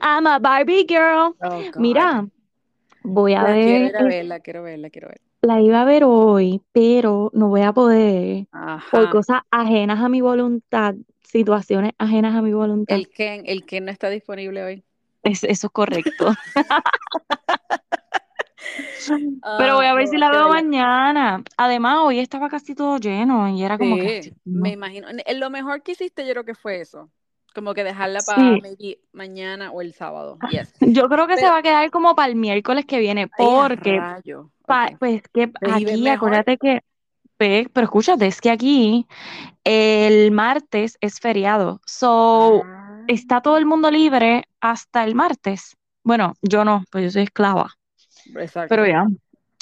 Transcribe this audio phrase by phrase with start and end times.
[0.00, 1.36] I'm a Barbie girl.
[1.40, 1.68] Oh.
[1.76, 2.28] Mira,
[3.04, 5.20] voy a La quiero ver, ir a ver, la quiero ver, la quiero ver.
[5.42, 8.46] la iba a ver hoy, pero no voy a poder
[8.90, 12.96] por cosas ajenas a mi voluntad, situaciones ajenas a mi voluntad.
[12.96, 14.84] El Ken, el Ken no está disponible hoy.
[15.22, 16.34] Es, eso es correcto.
[19.56, 21.42] Pero voy Ah, a ver no, si la veo mañana.
[21.56, 25.08] Además, hoy estaba casi todo lleno y era como que, Sí, me imagino.
[25.36, 27.10] Lo mejor que hiciste yo creo que fue eso.
[27.54, 28.26] Como que dejarla Sí.
[28.26, 30.38] para maybe mañana o el sábado.
[30.50, 30.72] Yes.
[30.80, 34.00] Yo creo que se va a quedar como para el miércoles que viene, porque
[34.66, 36.82] pa- pues que Pues, ¿y ves aquí, acuérdate que,
[37.36, 39.06] pero escúchate, es que aquí
[39.64, 45.76] el martes es feriado, so Ah, está todo el mundo libre hasta el martes.
[46.04, 47.70] Bueno, yo no, pues yo soy esclava,
[48.36, 48.68] exacto.
[48.68, 49.06] pero ya.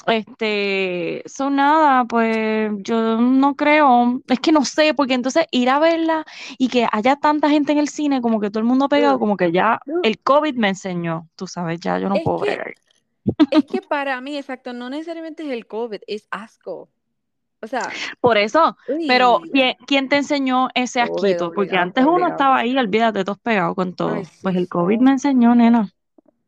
[0.07, 5.79] Este, son nada, pues yo no creo, es que no sé, porque entonces ir a
[5.79, 6.25] verla
[6.59, 9.37] y que haya tanta gente en el cine, como que todo el mundo pegado, como
[9.37, 12.75] que ya el COVID me enseñó, tú sabes, ya yo no Es puedo que- bregar.
[13.51, 16.89] Es que para mí, exacto, no necesariamente es el COVID, es asco.
[17.63, 17.89] O sea,
[18.21, 18.77] Por eso,
[19.09, 21.47] pero uy, ¿quién, quién te enseñó ese asquito?
[21.53, 24.15] Porque obligado, antes uno estaba ahí, olvídate, todos pegados con todo.
[24.15, 24.69] Ay, sí, Pues el sí.
[24.69, 25.91] COVID me enseñó, nena.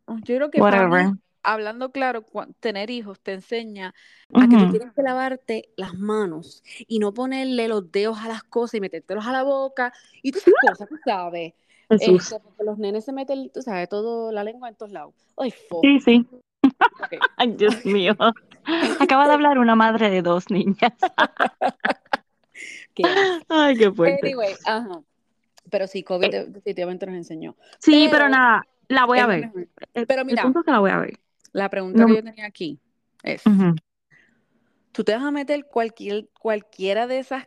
[0.06, 1.06] Yo creo que para Whatever.
[1.12, 1.18] mí,
[1.52, 2.24] hablando claro,
[2.60, 3.94] tener hijos te enseña
[4.34, 8.42] a que tú tienes que lavarte las manos y no ponerle los dedos a las
[8.42, 11.54] cosas y metértelos a la boca y todas esas cosas, tú sabes.
[11.90, 15.14] Este, porque los nenes se meten, tú sabes, todo la lengua en todos lados.
[15.38, 15.54] Ay.
[15.82, 16.26] Sí, sí.
[17.36, 18.14] Ay, Dios mío.
[19.00, 20.92] Acaba de hablar una madre de dos niñas.
[22.94, 23.02] Qué.
[23.48, 24.26] Ay, qué fuerte.
[24.26, 25.00] Anyway, ajá.
[25.70, 27.56] Pero sí, COVID de- definitivamente nos enseñó.
[27.78, 29.50] Sí, pero pero nada, la voy a ver.
[29.94, 31.18] El, Pero el mira, punto es que la voy a ver.
[31.52, 32.78] La pregunta No- que yo tenía aquí
[33.22, 33.74] es, Ujú.
[34.92, 37.46] ¿tú te vas a meter cualquier, cualquiera de esas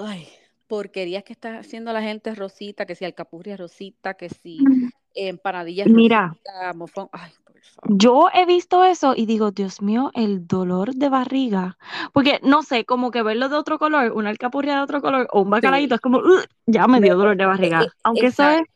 [0.00, 0.28] ay,
[0.66, 4.64] porquerías que está haciendo la gente rosita, que si alcapurria rosita, que si
[5.14, 6.28] empanadillas Mira.
[6.28, 7.08] rosita, mofón?
[7.12, 7.96] Ay, por favor.
[7.98, 11.76] Yo he visto eso y digo, Dios mío, el dolor de barriga.
[12.12, 15.42] Porque no sé, como que verlo de otro color, una alcapurria de otro color o
[15.42, 17.82] un bacalaíto, es como, "Ugh", ya me dio dolor de barriga.
[17.82, 18.72] eh, Aunque eso es, exacto.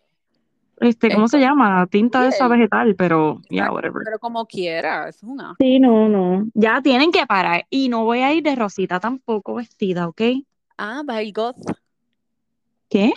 [0.81, 1.87] Este, ¿cómo se llama?
[1.87, 4.03] Tinta de Sí, esa vegetal, pero, ya, whatever.
[4.05, 5.57] Pero como quiera, es un asco.
[5.59, 6.47] Sí, no, no.
[6.55, 7.67] Ya tienen que parar.
[7.71, 10.23] Y no voy a ir de rosita tampoco vestida, ¿ok?
[10.77, 11.57] Ah, vas a ir goth,
[12.89, 13.13] ¿Qué?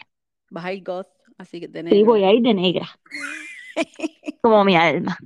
[0.49, 1.07] vas a ir goth,
[1.37, 2.05] así que de Sí, negro.
[2.11, 2.89] voy a ir de negra,
[4.41, 5.17] como mi alma.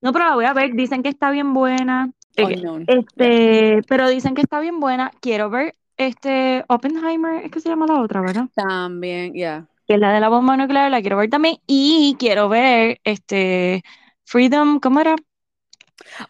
[0.00, 0.74] No, pero la voy a ver.
[0.74, 2.12] Dicen que está bien buena.
[2.36, 2.78] Eh, no.
[2.86, 5.10] Este, pero dicen que está bien buena.
[5.20, 8.46] Quiero ver este Oppenheimer, es que se llama la otra, ¿verdad?
[8.54, 9.66] También, ya.
[9.88, 11.56] Que es la de la bomba nuclear, la quiero ver también.
[11.66, 13.82] Y quiero ver este
[14.24, 15.16] Freedom, ¿cómo era?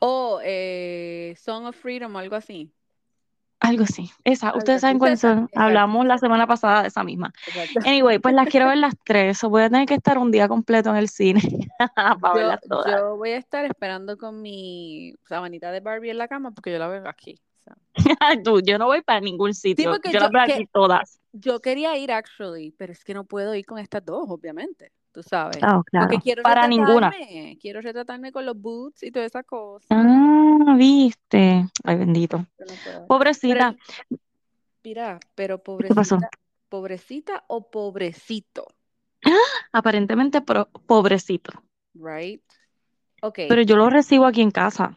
[0.01, 2.73] Oh, eh, Song of Freedom o algo así.
[3.61, 4.11] Algo así.
[4.23, 5.49] Esa, Algo ustedes saben cuáles son.
[5.57, 7.33] Hablamos la semana pasada de esa misma.
[7.49, 7.81] Exacto.
[7.85, 9.43] Anyway, pues las quiero ver las tres.
[9.43, 11.41] o voy a tener que estar un día completo en el cine
[11.97, 12.93] para Yo, verlas todas.
[12.97, 16.79] yo voy a estar esperando con mi sabanita de Barbie en la cama porque yo
[16.79, 17.41] la veo aquí.
[18.45, 19.91] Tú, yo no voy para ningún Sí, sitio.
[19.93, 21.21] porque Yo yo, las aquí todas.
[21.33, 24.93] yo quería ir actually, pero es que no puedo ir con estas dos, obviamente.
[25.13, 25.59] Tú sabes.
[25.63, 26.07] Ah, claro.
[26.09, 27.11] Porque quiero Para ninguna.
[27.11, 27.59] retratarme.
[27.61, 29.87] Quiero retratarme con los boots y toda esa cosa.
[29.91, 31.67] Ah, viste.
[31.85, 32.39] Ay, bendito.
[32.39, 32.77] No puedo.
[32.95, 33.77] Pero, Pobrecita.
[34.85, 36.17] mira, pero ¿Qué pasó?
[36.17, 36.31] pobrecita,
[36.69, 38.67] pobrecita o pobrecito,
[39.73, 41.53] Aparentemente pro- pobrecito.
[41.95, 42.43] right?
[43.23, 43.41] Ok.
[43.49, 44.95] Pero yo lo recibo aquí en casa.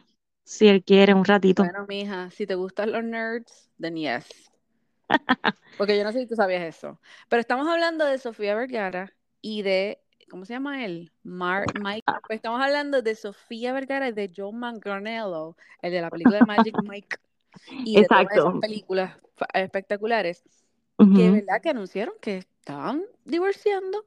[0.52, 1.64] Si él quiere, un ratito.
[1.64, 4.52] Bueno, mija, si te gustan los nerds, then yes.
[5.78, 7.00] Porque yo no sé si tú sabías eso.
[7.30, 11.14] Pero estamos hablando de Sofía Vergara y de, ¿cómo se llama él?
[11.24, 12.04] Mar Mike.
[12.28, 16.46] Pues estamos hablando de Sofía Vergara y de Joe Manganiello, el de la película de
[16.46, 17.18] Magic Mike.
[17.86, 18.50] Y de todas Exacto.
[18.50, 19.18] esas películas
[19.54, 20.44] espectaculares
[20.98, 21.16] Ujú.
[21.16, 21.62] que, ¿verdad?
[21.62, 24.06] Que anunciaron que estaban divorciando.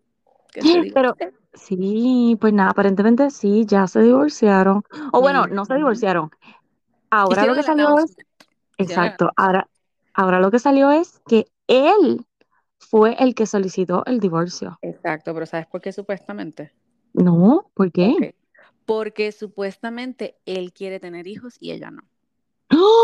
[0.55, 1.17] Que se Pero
[1.53, 4.85] sí, pues nada, aparentemente sí, ya se divorciaron.
[5.13, 6.31] O bueno, no se divorciaron.
[7.11, 8.17] Ahora lo que salió es,
[8.79, 9.69] exacto, ahora,
[10.15, 12.25] ahora lo que salió es que él
[12.79, 14.79] fue el que solicitó el divorcio.
[14.81, 16.73] Exacto, pero ¿sabes por qué supuestamente?
[17.13, 18.37] No, ¿por qué?
[18.87, 22.03] Porque supuestamente él quiere tener hijos y ella no.
[22.71, 23.04] ¡Oh!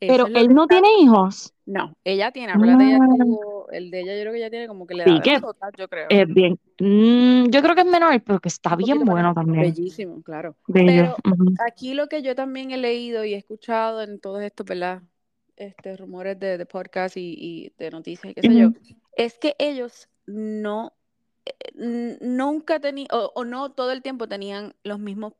[0.00, 1.52] Pero él no está- tiene hijos.
[1.66, 3.06] No, ella tiene, ella Ah.
[3.18, 5.22] tuvo, el de ella yo creo que ella tiene como que le Sí, da de
[5.22, 6.06] que nosotras, yo creo.
[6.08, 6.58] es bien.
[6.78, 9.62] Mm, yo creo que es menor, pero que está bien bueno también.
[9.62, 10.56] Bellísimo, claro.
[10.66, 11.16] Bello.
[11.24, 11.36] Pero
[11.66, 15.02] aquí lo que yo también he leído y he escuchado en todos estos, ¿verdad?
[15.56, 18.70] Este, rumores de, de podcast y, y de noticias y qué sé yo,
[19.16, 20.92] es que ellos no,
[21.44, 25.32] eh, nunca tenían, o, o no todo el tiempo tenían los mismos,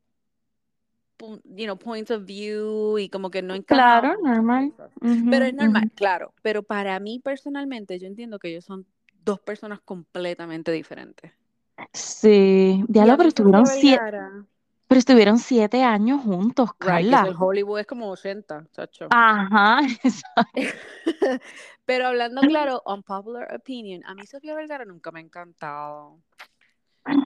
[1.45, 4.73] you know, points of view y como que no encajaban Claro, normal.
[5.31, 6.35] Pero es normal, claro.
[6.43, 8.87] Pero para mí personalmente, yo entiendo que ellos son
[9.25, 11.33] dos personas completamente diferentes.
[11.93, 14.01] Sí, diablo, pero estuvieron siete,
[14.89, 17.31] pero estuvieron siete años juntos, right, Carla.
[17.31, 19.07] en Hollywood es como 80, chacho.
[19.11, 20.61] Ajá, exacto.
[21.85, 26.19] Pero hablando claro, unpopular opinion, a mí Sofía Vergara nunca me ha encantado.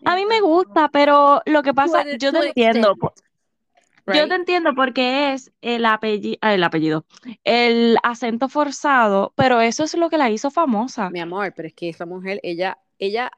[0.04, 3.12] A mí me gusta, pero lo que pasa, yo te entiendo, extent,
[4.06, 7.04] yo te entiendo porque es el apellido, el apellido,
[7.44, 11.10] el acento forzado, pero eso es lo que la hizo famosa.
[11.10, 13.30] Mi amor, pero es que esa mujer, ella, ella,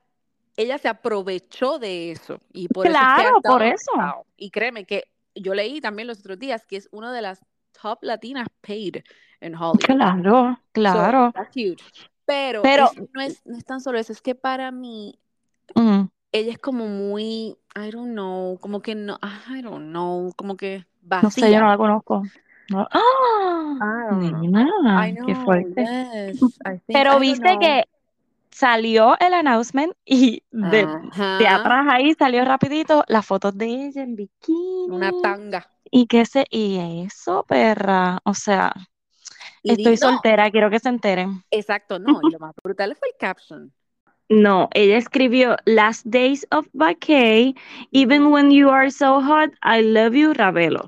[0.56, 3.92] ella se aprovechó de eso y por eso es que ha Claro, estado por eso.
[4.36, 7.40] Y créeme que yo leí también los otros días que es una de las
[7.80, 8.96] top latinas paid
[9.40, 9.86] en Hollywood.
[9.86, 11.32] Claro, So, claro.
[11.32, 11.82] that's huge.
[12.26, 15.18] Pero, Pero, no, es, no es tan solo eso, es que para mí
[15.76, 19.18] mm, ella es como muy, I don't know, como que no,
[19.58, 20.86] I don't know, como que
[21.20, 21.68] no sé, yo no vacía.
[21.68, 22.22] la conozco.
[22.70, 23.74] No- ¡Ah!
[24.08, 24.42] Know.
[24.42, 25.90] Nena, qué fuerte.
[26.32, 27.84] yes, I think, Pero viste que
[28.52, 30.90] salió el announcement y de,
[31.38, 34.16] de atrás ahí salió rapidito las fotos de ella en
[34.86, 35.62] una bikini tanga.
[35.90, 38.74] y que se, y eso, perra, o sea,
[39.62, 41.44] Y di- estoy no, soltera, quiero que se enteren.
[41.50, 43.72] exacto, no, y lo más brutal fue el caption.
[44.28, 47.54] No, ella escribió Last Days of Vacay,
[47.92, 50.86] Even When You Are So Hot, I Love You, Ravelo.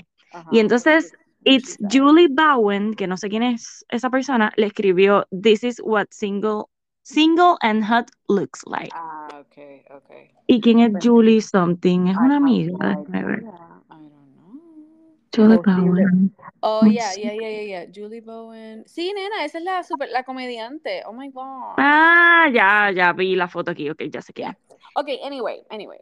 [0.50, 1.12] Y entonces,
[1.44, 1.77] it's?
[1.91, 6.69] Julie Bowen, que no sé quién es esa persona, le escribió This is what single,
[7.03, 8.93] single and hot looks like.
[8.94, 10.31] Ah, okay, okay.
[10.47, 12.06] ¿Y quién es Pues, Julie something?
[12.09, 13.38] Es una amiga, no déjame ver.
[13.43, 13.83] idea.
[13.91, 14.61] I don't know.
[15.37, 15.59] Julie.
[15.59, 16.35] Bowen.
[16.61, 17.87] Oh, yeah, yeah, yeah, yeah, yeah.
[17.93, 18.85] Julie Bowen.
[18.87, 21.03] Sí, nena, esa es la super, la comediante.
[21.06, 21.77] Oh my gosh.
[21.79, 24.49] Ah, ya, ya vi la foto aquí, ok, ya sé quién.
[24.49, 24.79] Yeah.
[24.94, 25.99] Okay, anyway, anyway.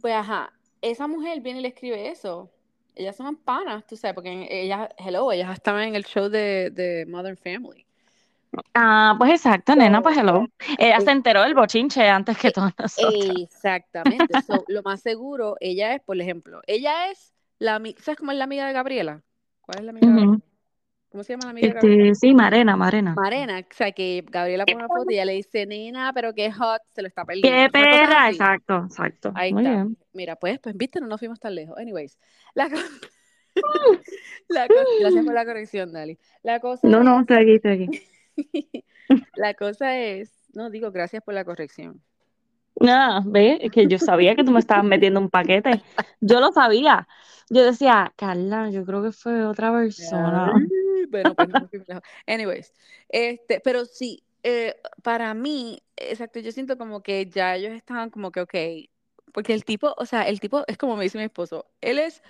[0.00, 2.50] Pues ajá, esa mujer viene y le escribe eso.
[2.94, 7.04] Ellas son panas, tú sabes, porque ellas, hello, ellas estaban en el show de, de
[7.06, 7.84] Modern Family.
[8.74, 10.46] Ah, pues exacto, nena, pues hello.
[10.78, 13.34] Ella eh, se enteró del bochinche antes que eh, todos nosotros.
[13.38, 14.40] exactamente.
[14.42, 18.44] So, lo más seguro, ella es, por ejemplo, ella es la, ¿sabes cómo es la
[18.44, 19.22] amiga de Gabriela?
[19.60, 20.12] ¿Cuál es la amiga de.
[20.12, 20.38] Gabriela?
[21.10, 22.12] ¿Cómo se llama la amiga de Gabriela?
[22.12, 23.14] Este, sí, Marena, Marena.
[23.14, 26.52] Marena, o sea, que Gabriela pone una foto y ella le dice, nena, pero qué
[26.52, 27.72] hot, se lo está ¡Qué perdiendo.
[27.72, 28.30] Cosa perra!
[28.30, 29.32] Exacto, exacto.
[29.34, 29.74] Ahí Muy está.
[29.76, 29.96] bien.
[30.12, 31.78] Mira, pues, pues, viste, no nos fuimos tan lejos.
[31.78, 32.18] Anyways,
[32.54, 32.76] la, co-
[34.48, 36.18] la cosa, gracias por la corrección, Dali.
[36.42, 38.84] La cosa No, no, es, estoy aquí, estoy aquí.
[39.36, 42.02] la cosa es, no digo gracias por la corrección.
[42.80, 45.82] Nada, ve, es que yo sabía que tú me estabas metiendo un paquete.
[46.20, 47.08] Yo lo sabía.
[47.48, 50.52] Yo decía, Carla, yo creo que fue otra persona.
[50.54, 51.70] Ay, Bueno, pues lejos.
[52.26, 52.72] Anyways,
[53.08, 58.30] este, pero sí, eh, para mí, exacto, yo siento como que ya ellos estaban como
[58.30, 58.54] que, ok,
[59.32, 62.22] porque el tipo, o sea, el tipo es como me dice mi esposo, él es,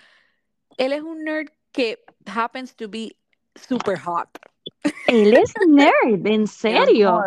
[0.78, 3.16] él es un nerd que happens to be
[3.54, 4.28] super hot.
[5.08, 7.20] Él es nerd, en serio.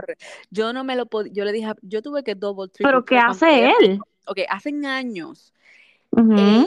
[0.49, 3.17] yo no me lo podía, yo le dije, yo tuve que double, triple Pero ¿qué
[3.17, 3.99] hace él?
[4.27, 5.53] Ok, hace años,
[6.11, 6.65] Ujú, eh,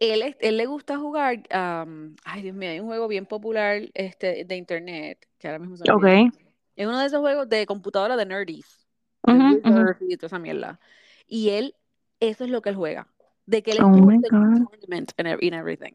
[0.00, 3.82] él, es- él le gusta jugar, um, ay Dios mío, hay un juego bien popular
[3.94, 6.04] este, de internet, que ahora mismo se me Ok.
[6.04, 6.32] olvida.
[6.76, 8.86] Es uno de esos juegos de computadora de nerdies,
[9.26, 9.56] de Ujú, ujú.
[9.56, 10.80] Wizards y toda esa mierda.
[11.26, 11.74] Y él,
[12.20, 13.08] eso es lo que él juega,
[13.46, 15.92] de que él Oh my en and everything.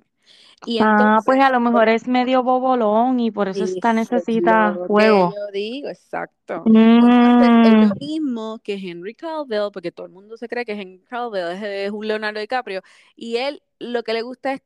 [0.66, 3.94] Y Ah, pues a entonces, lo mejor es medio bobolón y por eso está es
[3.94, 5.36] necesita juego.
[5.36, 6.72] yo digo, exacto.
[7.20, 10.74] Entonces, es Mm, lo mismo que Henry Cavill, porque todo el mundo se cree que
[10.74, 12.82] Henry Cavill es, es un Leonardo DiCaprio,
[13.16, 14.62] y él lo que le gusta es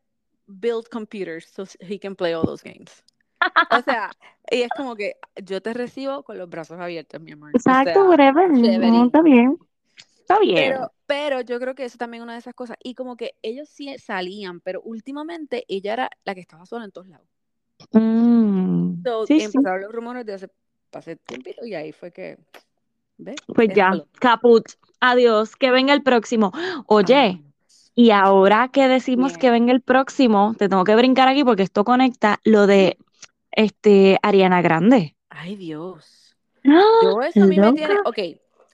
[0.48, 3.04] build computers so he can play all those games.
[3.70, 4.18] O sea,
[4.52, 7.60] y es como que yo te recibo con los brazos abiertos, mi amor.
[7.68, 8.50] O Exacto, sea, whatever.
[8.52, 9.58] No, está bien.
[10.32, 10.74] Está bien.
[10.74, 12.78] Pero, pero yo creo que eso también es una de esas cosas.
[12.84, 16.92] Y como que ellos sí salían, pero últimamente ella era la que estaba sola en
[16.92, 17.28] todos lados.
[17.92, 19.46] Mm, So, sí, sí.
[19.46, 20.50] empezaron los rumores de hace,
[20.94, 22.38] hace tiempito y ahí fue que,
[23.18, 23.38] ¿ves?
[23.48, 24.64] Pues ya, caput.
[25.00, 26.52] Adiós, que venga el próximo.
[26.86, 27.42] Oye,
[27.96, 31.84] y ahora que decimos que venga el próximo, te tengo que brincar aquí porque esto
[31.84, 32.98] conecta lo de
[33.52, 35.16] este Ariana Grande.
[35.30, 36.36] Ay, Dios.
[36.66, 36.84] ¡Ah!
[37.04, 38.20] Yo eso a mí me tiene, ok,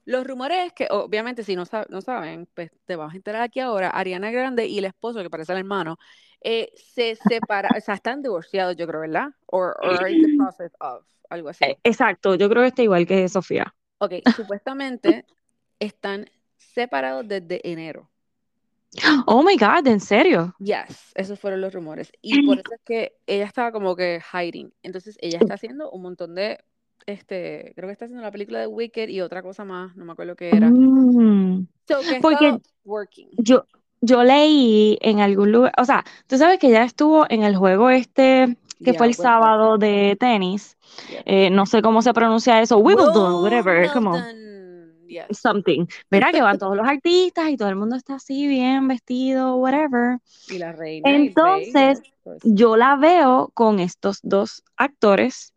[0.08, 3.42] los rumores es que, obviamente, si no, sab- no saben, pues te vas a enterar
[3.42, 5.98] aquí ahora, Ariana Grande y el esposo, que parece el hermano,
[6.42, 9.28] eh, se separaron, o sea, están divorciados, yo creo, ¿verdad?
[9.48, 11.66] Or, or are in the process of, algo así.
[11.66, 13.76] Eh, Exacto, yo creo que está igual que Sofía.
[14.00, 15.26] Ok, supuestamente
[15.80, 18.10] están separados desde enero.
[19.28, 20.56] Oh my God, ¿en serio?
[20.60, 22.12] Yes, esos fueron los rumores.
[22.22, 24.74] Y por eso es que ella estaba como que hiding.
[24.82, 26.64] Entonces ella está haciendo un montón de,
[27.06, 30.12] este, creo que está haciendo la película de Wicked y otra cosa más, no me
[30.14, 30.70] acuerdo qué era.
[30.70, 33.30] Mm, So que Porque working.
[33.38, 33.66] yo,
[34.02, 37.90] yo leí en algún lugar, o sea, tú sabes que ya estuvo en el juego
[37.90, 39.24] este que Yeah, fue el Wimbledon.
[39.34, 40.78] sábado de tenis.
[41.10, 41.22] Yeah.
[41.26, 44.12] Eh, no sé cómo se pronuncia eso, Wimbledon, whatever, como.
[44.12, 44.48] Wimbledon.
[45.08, 45.40] Yes.
[45.40, 45.86] something.
[46.12, 50.20] Verá que van todos los artistas y todo el mundo está así bien vestido, whatever.
[50.50, 51.10] Y la reina.
[51.10, 52.38] rey, Entonces, eso.
[52.44, 55.54] yo la veo con estos dos actores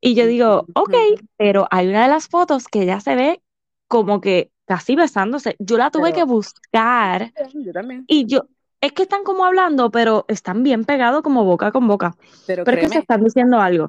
[0.00, 0.94] y yo digo, ok,
[1.36, 3.42] pero hay una de las fotos que ya se ve
[3.88, 5.56] como que casi besándose.
[5.58, 8.04] Yo la tuve Pero- que buscar Yo también.
[8.08, 8.42] y yo,
[8.80, 12.16] es que están como hablando, pero están bien pegados como boca con boca.
[12.46, 13.88] Pero, Pero es que se están diciendo algo.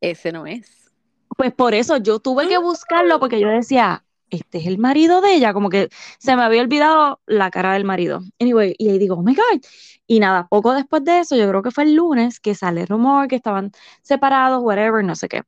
[0.00, 0.90] ese no es.
[1.36, 5.34] Pues por eso yo tuve que buscarlo porque yo decía, este es el marido de
[5.34, 8.22] ella, como que se me había olvidado la cara del marido.
[8.40, 9.60] Anyway, y ahí digo, oh my God.
[10.06, 12.86] Y nada, poco después de eso, yo creo que fue el lunes que sale el
[12.88, 15.42] rumor que estaban separados, whatever, no sé qué.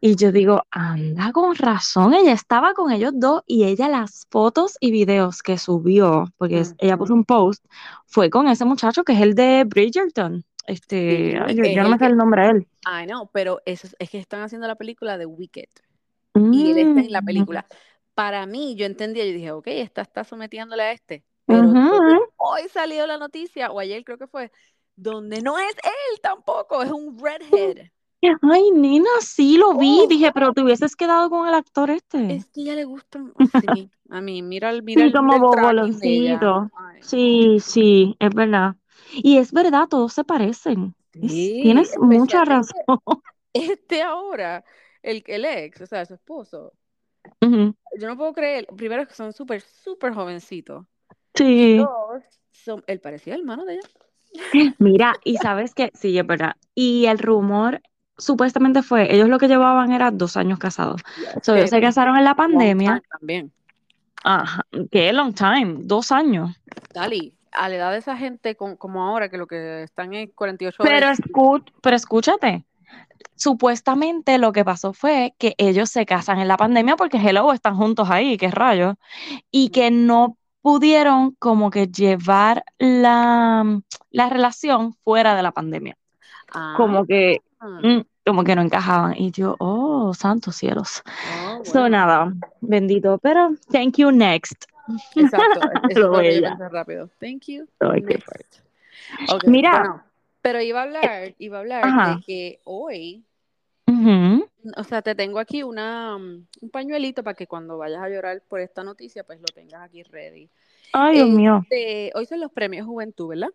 [0.00, 4.76] Y yo digo, anda con razón, ella estaba con ellos dos y ella las fotos
[4.80, 7.64] y videos que subió, porque ella puso un post,
[8.06, 10.44] fue con ese muchacho que es el de Bridgerton.
[10.66, 12.68] Este, Sí, ay, yo, yo no me sé el nombre de él.
[12.84, 15.68] Ay, no, pero es, es que están haciendo la película de Wicked.
[16.34, 17.26] Y él está en la Mm.
[17.26, 17.66] película.
[18.14, 21.24] Para mí, yo entendía, yo dije, ok, esta está sometiéndole a este.
[21.46, 21.72] Pero
[22.36, 24.50] hoy salió la noticia, o ayer creo que fue,
[24.96, 27.90] donde no es él tampoco, es un redhead.
[28.42, 30.02] Ay, nena, sí lo vi.
[30.04, 30.06] Oh.
[30.06, 32.34] Dije, pero te hubieses quedado con el actor este.
[32.34, 36.70] Es que ya le gustan, sí, a mí, mira el, mira Sí, el, como boboloncito.
[37.00, 38.76] Sí, sí, es verdad.
[39.12, 40.94] Y es verdad, todos se parecen.
[41.12, 42.76] Sí, tienes mucha razón.
[43.52, 44.64] Este ahora,
[45.02, 46.72] el, el ex, o sea, su esposo,
[47.40, 50.86] Ujú, yo no puedo creer, primero que son súper, súper jovencitos.
[51.34, 51.76] Sí.
[51.78, 53.88] Dos, son, él parecía hermano de ella.
[54.78, 56.56] Mira, y sabes que, sí, es verdad.
[56.74, 57.80] Y el rumor
[58.16, 61.02] supuestamente fue, ellos lo que llevaban era dos años casados.
[61.42, 63.02] So, ellos se casaron en la pandemia.
[63.10, 63.52] También.
[64.24, 66.50] Ajá, qué long time, dos años.
[66.94, 70.28] Dali, a la edad de esa gente con- como ahora, que lo que están en
[70.28, 71.18] 48 Pero, horas.
[71.20, 72.64] escu- pero escúchate,
[73.42, 77.76] supuestamente lo que pasó fue que ellos se casan en la pandemia porque hello, están
[77.76, 78.94] juntos ahí, qué rayos,
[79.50, 83.80] y que no pudieron como que llevar la,
[84.10, 85.96] la relación fuera de la pandemia,
[86.54, 89.14] Ah, como que, ah, mm, como que no encajaban.
[89.16, 91.02] Y yo, oh, santos cielos.
[91.48, 94.66] oh, So nada, bendito, pero thank you next.
[95.16, 97.08] Exacto, eso que pensé rápido.
[97.18, 97.66] Thank you.
[97.80, 98.60] Next.
[99.46, 99.78] Mira.
[99.78, 100.02] bueno,
[100.42, 102.14] pero iba a hablar, iba a hablar Ajá.
[102.14, 103.24] de que hoy,
[104.02, 104.48] Ujú.
[104.76, 108.42] o sea, te tengo aquí una, um, un pañuelito para que cuando vayas a llorar
[108.48, 110.50] por esta noticia, pues lo tengas aquí ready.
[110.92, 111.60] Ay, Dios mío.
[111.62, 113.50] Este, hoy son los premios Juventud, ¿verdad?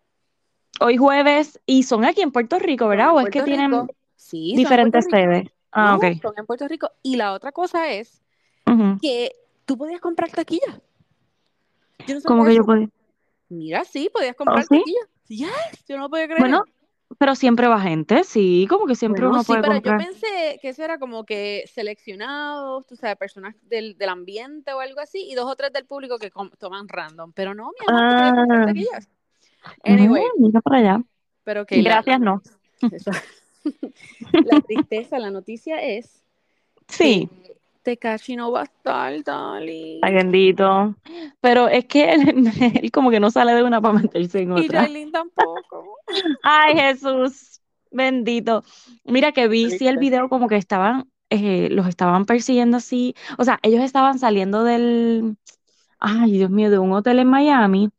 [0.80, 3.14] Hoy jueves, y son aquí en Puerto Rico, ¿verdad?
[3.14, 3.88] ¿O es que tienen.
[4.16, 5.48] Sí, diferentes sedes?
[5.70, 6.20] Ah, No, ok.
[6.22, 6.90] son en Puerto Rico.
[7.02, 8.22] Y la otra cosa es
[9.00, 9.32] que
[9.64, 10.80] tú podías comprar taquilla.
[12.06, 12.88] Yo no ¿Cómo sabía que yo puedo?
[13.48, 14.78] Mira, sí, podías comprar sí?
[14.78, 15.00] taquilla.
[15.28, 16.40] Yes, yo no lo podía creer.
[16.40, 16.64] Bueno,
[17.16, 20.00] pero siempre va gente, sí, como que siempre Bueno, uno sí, puede pero comprar.
[20.00, 24.80] yo pensé que eso era como que seleccionados, tú sabes, personas del, del ambiente o
[24.80, 27.32] algo así, y dos o tres del público que toman random.
[27.32, 28.98] Pero no, mi amor, tú Ah.
[29.84, 31.02] Anyway, mira para allá.
[31.44, 32.42] pero que la- Gracias, no.
[32.92, 33.10] Eso.
[34.44, 36.22] la tristeza, la noticia es
[36.88, 40.00] Sí, que Tekashi no va a estar, Dali.
[40.02, 40.94] ay bendito.
[41.40, 42.22] Pero es que él,
[42.82, 44.80] él como que no sale de una para meterse en Y otra.
[44.82, 45.98] Jailin tampoco.
[46.42, 48.62] Ay, Jesús, bendito.
[49.04, 53.14] Mira que vi sí el video como que estaban, eh, los estaban persiguiendo así.
[53.38, 55.36] O sea, ellos estaban saliendo del,
[55.98, 57.90] ay, Dios mío, de un hotel en Miami,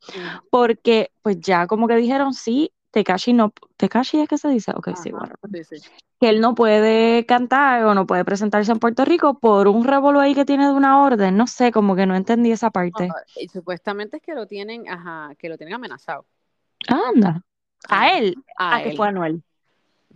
[0.50, 4.96] porque pues ya como que dijeron, sí, Tekashi no, Tekashi es que se dice, ok,
[4.96, 5.34] sí, bueno,
[6.20, 10.18] que él no puede cantar o no puede presentarse en Puerto Rico por un revolú
[10.18, 13.08] ahí que tiene de una orden, no sé, como que no entendí esa parte.
[13.36, 16.26] Y supuestamente es que lo tienen, ajá, que lo tienen amenazado.
[16.88, 17.42] Anda,
[17.88, 18.96] a él, A a que él.
[18.96, 19.42] fue Anuel.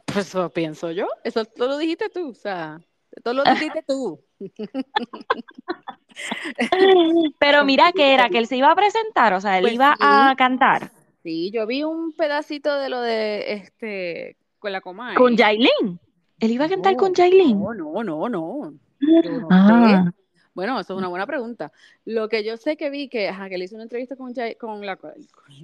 [0.07, 1.07] Pues eso pienso yo.
[1.23, 2.81] Eso tú lo dijiste tú, o sea,
[3.23, 3.45] todo lo
[3.79, 4.21] dijiste tú.
[7.39, 9.97] Pero mira que era que él se iba a presentar, o sea, él Pues iba
[10.01, 10.91] a cantar
[11.25, 15.17] Sí, yo vi un pedacito de lo de este con la Comay.
[15.17, 15.99] con Yailin.
[16.39, 17.59] Él iba a cantar No, con Yailin.
[17.59, 18.75] No, no, no, no.
[19.01, 20.13] No Ah.
[20.53, 21.73] Bueno, eso es una buena pregunta.
[22.05, 24.85] Lo que yo sé que vi que, ajá, que le hizo una entrevista con, con
[24.85, 25.15] la con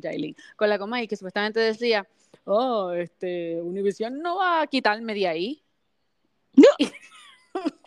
[0.00, 2.09] Yailin, con la Comay, que supuestamente decía,
[2.45, 5.62] oh, este, Univision no va a quitarme de ahí.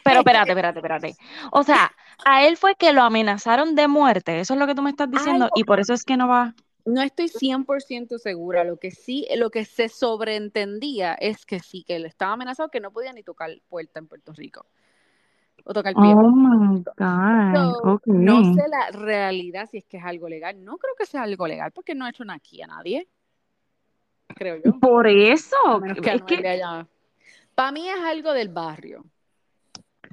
[0.04, 1.16] pero espérate, espérate, espérate.
[1.52, 1.92] O sea,
[2.24, 5.10] a él fue que lo amenazaron de muerte, eso es lo que tú me estás
[5.10, 6.54] diciendo, y por eso es que no va.
[6.86, 8.64] No estoy 100% segura.
[8.64, 12.80] Lo que sí, lo que se sobreentendía es que sí, que él estaba amenazado que
[12.80, 14.66] no podía ni tocar puerta en Puerto Rico.
[15.66, 16.14] O tocar pie.
[16.14, 18.02] Oh my God, So.
[18.06, 20.64] No sé la realidad si es que es algo legal.
[20.64, 23.08] No creo que sea algo legal porque no ha hecho nada aquí a nadie.
[24.36, 24.78] Creo yo.
[24.80, 25.56] Por eso,
[26.02, 26.62] que es que,
[27.56, 29.06] Para mí es algo del barrio.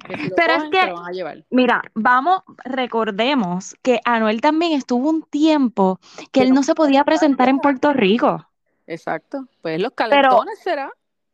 [0.07, 1.45] Que si lo Pero es que- se lo van a llevar.
[1.49, 5.99] Mira, vamos, recordemos que Anuel también estuvo un tiempo
[6.31, 8.47] que él no se podía presentar en Puerto Rico.
[8.87, 9.47] Exacto.
[9.61, 10.91] Pues los calentones será.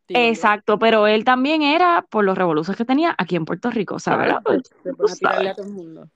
[0.10, 4.28] Exacto, pero él también era por los revoluciones que tenía aquí en Puerto Rico, ¿sabes?
[4.28, 4.62] Claro, Pues,
[5.12, 5.48] a sabes.
[5.50, 6.08] a todo el mundo.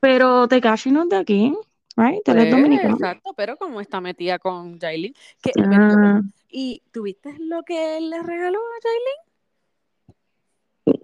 [0.00, 1.56] Pero Tekashi no es de aquí,
[1.96, 2.18] right?
[2.28, 2.94] Es Pues, dominicano.
[2.94, 5.14] exacto, pero como está metida con Jailin.
[5.42, 9.33] Que, Ah, ¿Y tuviste lo que él le regaló a Jailin?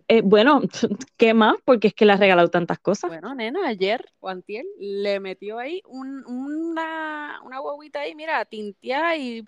[0.09, 0.61] Eh, bueno,
[1.17, 1.57] ¿qué más?
[1.65, 3.09] Porque es que le ha regalado tantas cosas.
[3.11, 9.17] Bueno, nena, ayer o antier le metió ahí un- una, una guaguita ahí, mira, tinteada
[9.17, 9.45] y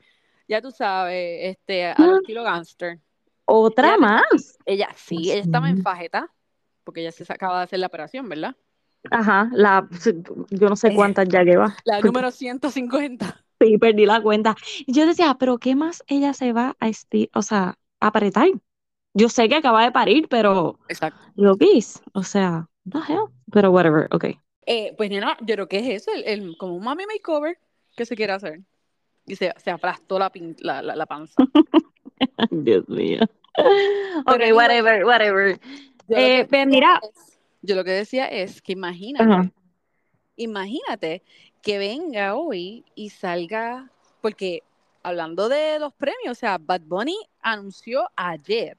[0.49, 2.19] ya tú sabes, este, al Ah.
[2.21, 2.99] estilo gangster.
[3.45, 4.59] Otra ella- más.
[4.65, 6.33] Ella sí, ella estaba en fajeta,
[6.85, 8.57] porque ella se acaba de hacer la operación, ¿verdad?
[9.11, 9.89] Ajá, la,
[10.51, 11.77] yo no sé Eh, cuántas ya lleva.
[11.85, 13.45] La Porque número 150.
[13.61, 14.57] sí, perdí la cuenta.
[14.87, 16.91] Yo decía, pero ¿qué más ella se va a
[17.35, 18.49] o sea, a apretar?
[19.15, 21.21] Yo sé que acaba de parir, pero Exacto.
[21.37, 23.25] lo vis, o sea, the hell?
[23.51, 24.25] Pero whatever, ok.
[24.67, 27.59] Eh, pues nena, yo creo que es eso, el, el- como un mami makeover
[27.97, 28.61] que se quiere hacer.
[29.27, 31.43] Y se, se aplastó la, pin- la, la, la panza.
[32.51, 33.21] Dios mío.
[34.27, 35.61] Ok, whatever, whatever.
[36.09, 37.01] Yo Eh, que pues mira.
[37.61, 39.53] yo lo que decía es que imagínate,
[40.37, 41.23] imagínate
[41.61, 43.91] que venga hoy y salga,
[44.21, 44.63] porque
[45.03, 48.77] hablando de los premios, o sea, Bad Bunny anunció ayer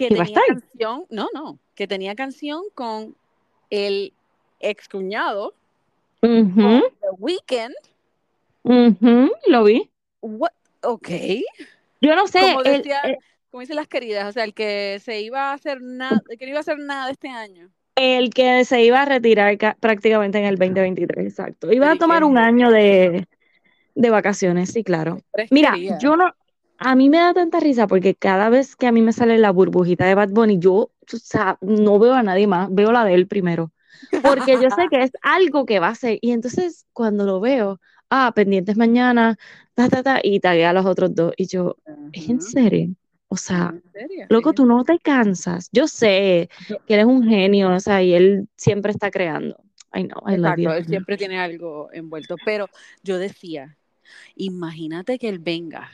[0.00, 3.14] que ¿Que iba a tenía canción, no, no, que tenía canción con
[3.68, 4.14] el
[4.58, 5.52] ex cuñado,
[6.22, 7.74] Ujú, The Weeknd.
[9.46, 9.90] lo vi.
[10.22, 10.52] What?
[10.82, 11.08] Ok.
[12.00, 13.18] Yo no sé, Como decía, el-
[13.50, 16.48] como dicen las queridas, o sea, el que se iba a hacer nada, que no
[16.48, 17.68] iba a hacer nada este año.
[17.94, 21.70] El que se iba a retirar ca- prácticamente en el 2023, exacto.
[21.70, 23.26] Iba a tomar un año de,
[23.94, 25.18] de vacaciones, sí, claro.
[25.50, 26.32] Mira, yo no,
[26.80, 29.50] a mí me da tanta risa porque cada vez que a mí me sale la
[29.50, 33.14] burbujita de Bad Bunny, yo, o sea, no veo a nadie más, veo la de
[33.14, 33.70] él primero.
[34.22, 36.18] Porque yo sé que es algo que va a hacer.
[36.22, 39.36] Y entonces cuando lo veo, ah, pendientes mañana,
[39.74, 41.34] ta, ta, ta, y tagué a los otros dos.
[41.36, 41.76] Y yo,
[42.12, 42.94] ¿es en serio?
[43.28, 44.26] O sea, ¿En serio?
[44.30, 45.68] Loco, tú no te cansas.
[45.72, 46.48] Yo sé
[46.86, 49.62] que él es un genio, o sea, y él siempre está creando.
[49.94, 50.70] I know, I love you.
[50.70, 52.36] él siempre tiene algo envuelto.
[52.42, 52.70] Pero
[53.02, 53.76] yo decía,
[54.34, 55.90] imagínate que él venga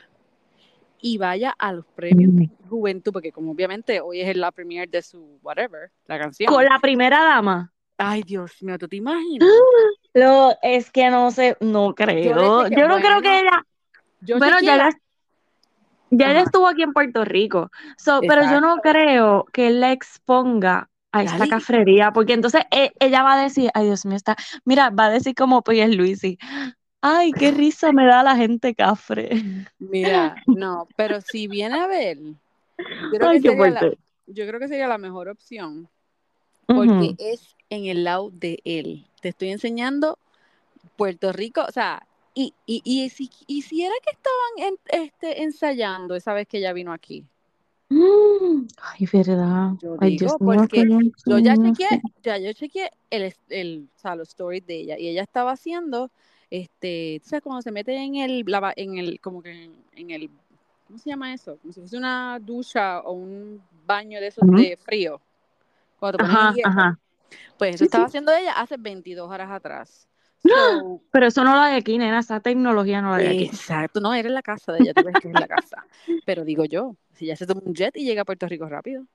[1.13, 2.67] y vaya a los premios Mm.
[2.69, 6.51] Juventud, porque como obviamente hoy es la premiere de su whatever, la canción.
[6.53, 7.71] Con la primera dama.
[7.97, 9.47] Ay, Dios mío, ¿tú te imaginas?
[10.13, 12.67] Lo, es que no sé, no creo.
[12.67, 13.63] Yo, no creo que ella,
[14.21, 14.97] Yo bueno, ya la- ella,
[16.09, 16.43] ya ella Ajá.
[16.45, 17.69] estuvo aquí en Puerto Rico.
[17.97, 21.49] So, pero yo no creo que él la exponga a esta Dale.
[21.49, 25.09] cafrería, porque entonces e- ella va a decir, ay Dios mío, está, mira, va a
[25.09, 26.37] decir como Pierre Luisi,
[27.01, 29.29] ay, qué risa me da la gente cafre.
[29.79, 32.17] Mira, no, pero si viene a ver,
[33.11, 33.99] yo creo, Ay, que sería la, fuerte.
[34.27, 35.89] yo creo que sería la mejor opción,
[36.73, 39.07] porque es en el lado de él.
[39.21, 40.19] Te estoy enseñando
[40.97, 45.43] Puerto Rico, o sea, y, y, y, si, y si era que estaban en- este,
[45.43, 47.25] ensayando esa vez que ella vino aquí.
[47.89, 49.71] Mm, Ay, verdad.
[49.81, 50.83] Yo Ay, digo, porque
[51.25, 51.87] Yo ya chequeé,
[52.23, 56.11] ya yo chequeé el, el, o sea, los stories de ella y ella estaba haciendo,
[56.49, 60.11] este, tú sabes, cuando se mete en el, la en el, como que en, en
[60.11, 60.29] el,
[60.85, 61.57] ¿cómo se llama eso?
[61.57, 65.21] Como si fuese una ducha o un baño de esos de frío,
[65.99, 66.99] cuando te pones Ajá.
[67.57, 68.07] Pues eso Sí, estaba sí.
[68.09, 70.07] haciendo ella hace 22 horas atrás.
[70.45, 70.79] ¡Ah!
[70.79, 72.19] So, Pero eso no lo hay aquí, nena.
[72.19, 73.45] Esa tecnología no la hay aquí.
[73.45, 75.83] exacto, no, era en la casa de ella, tú ves que es en la casa.
[76.25, 79.05] Pero digo yo, si ya se toma un jet y llega a Puerto Rico rápido.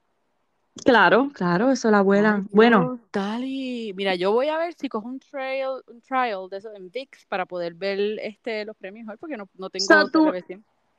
[0.85, 2.45] Claro, claro, eso la Ay, abuela.
[2.51, 3.93] Bueno, dale.
[3.95, 7.27] Mira, yo voy a ver si cojo un trial, un trial de eso en VIX
[7.27, 10.33] para poder ver este los premios hoy, porque no, no tengo So, tú-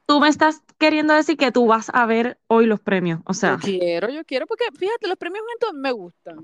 [0.05, 3.21] tú me estás queriendo decir que tú vas a ver hoy los premios.
[3.25, 6.37] O Yo sea, quiero, yo quiero, porque fíjate, los premios Juventud me gustan.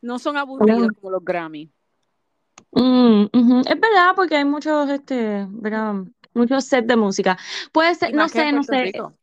[0.00, 1.70] No son aburridos como los Grammy.
[2.72, 3.60] mm.
[3.60, 5.94] Es verdad, porque hay muchos, este, ¿verdad?
[6.34, 7.36] Muchos sets de música.
[7.72, 8.82] Puede ser, no sé, no sé.
[8.84, 9.14] Rico.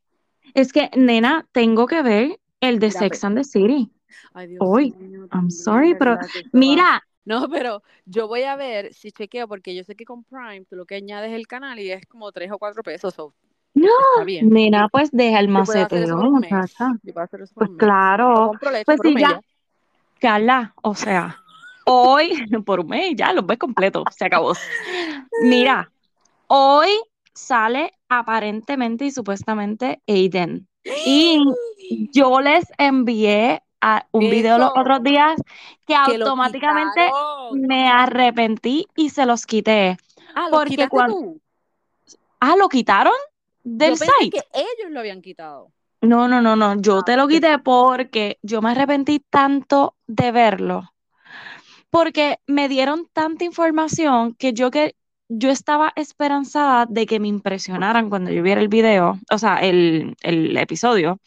[0.55, 3.91] Es que, nena, tengo que ver el de Mira, Sex and the City.
[4.33, 4.95] Ay, Dios Hoy.
[5.33, 6.17] I'm sorry, pero
[6.53, 10.63] Mira, No, pero yo voy a ver si chequeo, porque yo sé que con Prime
[10.69, 13.13] tú lo que añades el canal y es como tres o cuatro pesos.
[13.13, 13.33] so,
[13.73, 13.89] no,
[14.43, 15.67] nena, pues deja el mes.
[15.67, 16.93] muchacha.
[17.53, 18.53] Pues claro.
[18.85, 19.41] Pues mes ya.
[20.21, 21.37] Carla, o sea,
[21.85, 22.29] hoy,
[22.65, 24.53] por un mes, ya los ves completos, se acabó.
[25.43, 25.91] Mira,
[26.47, 26.89] hoy
[27.33, 30.67] sale aparentemente y supuestamente Aiden.
[31.05, 31.43] Y
[32.13, 35.39] yo les envié a un video los otros días
[35.85, 37.11] que automáticamente
[37.53, 39.97] me arrepentí y se los quité.
[40.33, 41.41] Ah, ¿lo porque cuando- tú?
[42.39, 43.13] Ah, ¿lo quitaron
[43.63, 44.37] del Yo pensé site?
[44.37, 45.71] que ellos lo habían quitado.
[46.01, 46.79] No, no, no, no.
[46.81, 50.91] Yo Ah, te lo quité porque yo me arrepentí tanto de verlo.
[51.89, 54.95] Porque me dieron tanta información que yo que
[55.27, 60.15] yo estaba esperanzada de que me impresionaran cuando yo viera el video, o sea, el,
[60.21, 61.19] el episodio,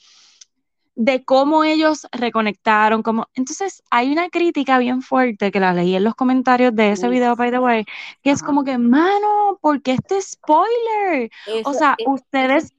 [0.95, 3.27] de cómo ellos reconectaron, cómo...
[3.35, 7.13] Entonces, hay una crítica bien fuerte que la leí en los comentarios de ese Uf.
[7.13, 7.85] video, by the way,
[8.23, 11.31] que es como que, mano, ¿por qué este spoiler?
[11.65, 12.75] O sea, eso- ustedes Eso,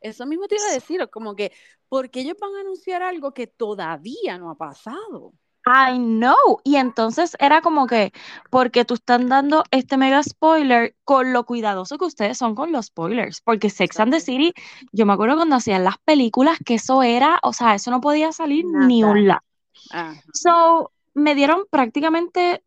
[0.00, 1.52] eso mismo te iba a decir, como que,
[1.88, 5.32] porque ellos van a anunciar algo que todavía no ha pasado?
[5.66, 6.60] I know.
[6.64, 8.12] Y entonces era como que,
[8.50, 12.86] porque tú están dando este mega spoiler con lo cuidadoso que ustedes son con los
[12.86, 13.40] spoilers.
[13.40, 14.20] Porque Sex and the.
[14.20, 14.52] City,
[14.92, 18.32] yo me acuerdo cuando hacían las películas que eso era, o sea, eso no podía
[18.32, 19.42] salir ni un lado.
[19.90, 20.22] Ajá.
[20.32, 22.62] So, me dieron prácticamente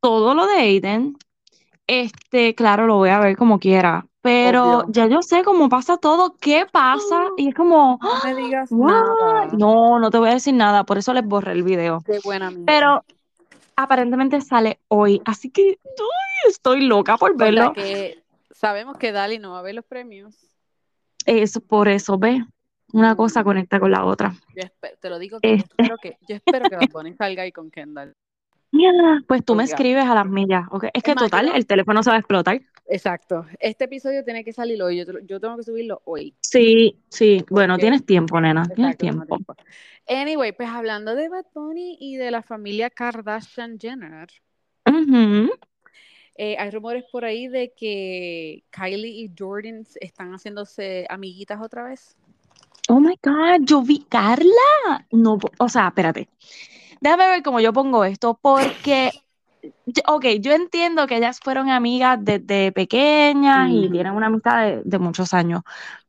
[0.00, 1.16] todo lo de Aiden.
[1.86, 4.07] Este, claro, lo voy a ver como quiera.
[4.20, 4.86] Pero Obvio.
[4.88, 8.90] ya yo sé cómo pasa todo, qué pasa, y es como, No me digas "What?".
[8.90, 9.46] nada.
[9.56, 12.02] No, no te voy a decir nada, por eso les borré el video.
[12.04, 12.64] Qué buena amiga.
[12.66, 13.04] Pero
[13.76, 17.72] aparentemente sale hoy, así que uy, estoy loca por verlo.
[17.72, 20.34] que sabemos que Dali no va a ver los premios.
[21.24, 22.44] Es por eso, ve,
[22.92, 24.34] una cosa conecta con la otra.
[24.56, 24.64] Yo
[25.00, 27.70] te lo digo que yo espero que, yo espero que Bad Bunny salga ahí con
[27.70, 28.16] Kendall.
[28.70, 30.86] Mierda, Pues tú me escribes a las millas, ¿ok?
[30.92, 32.60] Es que total, el teléfono se va a explotar.
[32.86, 33.44] Exacto.
[33.60, 34.98] Este episodio tiene que salir hoy.
[34.98, 36.34] Yo, te yo tengo que subirlo hoy.
[36.40, 39.26] Sí, sí, bueno, tienes tiempo, nena, tienes Exacto, tiempo.
[39.26, 39.54] tiempo.
[40.08, 44.28] Anyway, pues hablando de Bad Bunny y de la familia Kardashian Jenner,
[46.36, 52.16] eh, hay rumores por ahí de que Kylie y Jordan están haciéndose amiguitas otra vez.
[52.88, 55.06] Oh my God, yo vi Carla.
[55.10, 56.28] No, o sea, espérate.
[57.00, 59.12] Déjame ver cómo yo pongo esto, porque,
[60.06, 64.98] ok, yo entiendo que ellas fueron amigas desde pequeñas y tienen una amistad de, de
[64.98, 65.62] muchos años,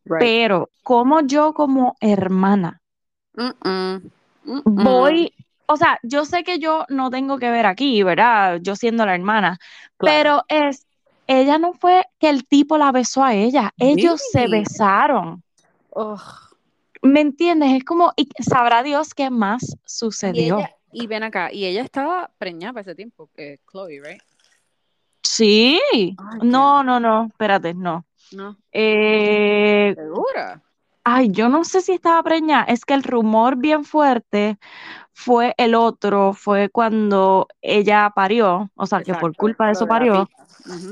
[0.05, 0.19] Right.
[0.19, 2.81] pero como yo como hermana
[4.65, 5.33] voy,
[5.67, 8.59] o sea, yo sé que yo no tengo que ver aquí, ¿verdad?
[8.61, 9.57] Yo siendo la hermana,
[9.97, 10.15] Claro.
[10.15, 10.85] pero es,
[11.27, 15.43] ella no fue que el tipo la besó a ella, ellos se besaron.
[17.01, 17.71] ¿Me entiendes?
[17.73, 20.57] Es como, y sabrá Dios qué más sucedió.
[20.57, 24.21] ella, y ven acá, y ella estaba preñada para ese tiempo, que Chloe, right?
[25.23, 25.79] Sí.
[26.17, 28.05] Ay, No, no, no, espérate, no.
[28.31, 30.61] No, Eh, segura.
[31.03, 32.63] ay, yo no sé si estaba preñada.
[32.65, 34.57] Es que el rumor bien fuerte
[35.13, 39.89] fue el otro, fue cuando ella parió, o sea, que por culpa de eso de
[39.89, 40.29] parió,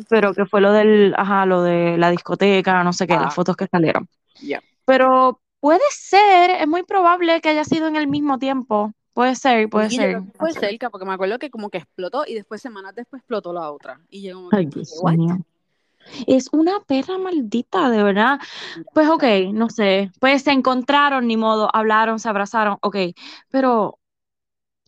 [0.09, 3.21] pero que fue lo del, ajá, lo de la discoteca, no sé qué, Ah.
[3.21, 4.07] las fotos que salieron.
[4.41, 4.61] Ya.
[4.85, 8.93] Pero puede ser, es muy probable que haya sido en el mismo tiempo.
[9.17, 10.21] Puede ser, puede Y ser.
[10.21, 13.51] que fue cerca, porque me acuerdo que como que explotó y después semanas después explotó
[13.51, 13.99] la otra.
[14.11, 15.15] Y yo como que, Ay, Dios ¿what?
[16.27, 18.39] Es una perra maldita, de verdad.
[18.93, 20.11] Pues ok, no sé.
[20.19, 22.97] Pues se encontraron, ni modo, hablaron, se abrazaron, ok.
[23.49, 23.99] Pero,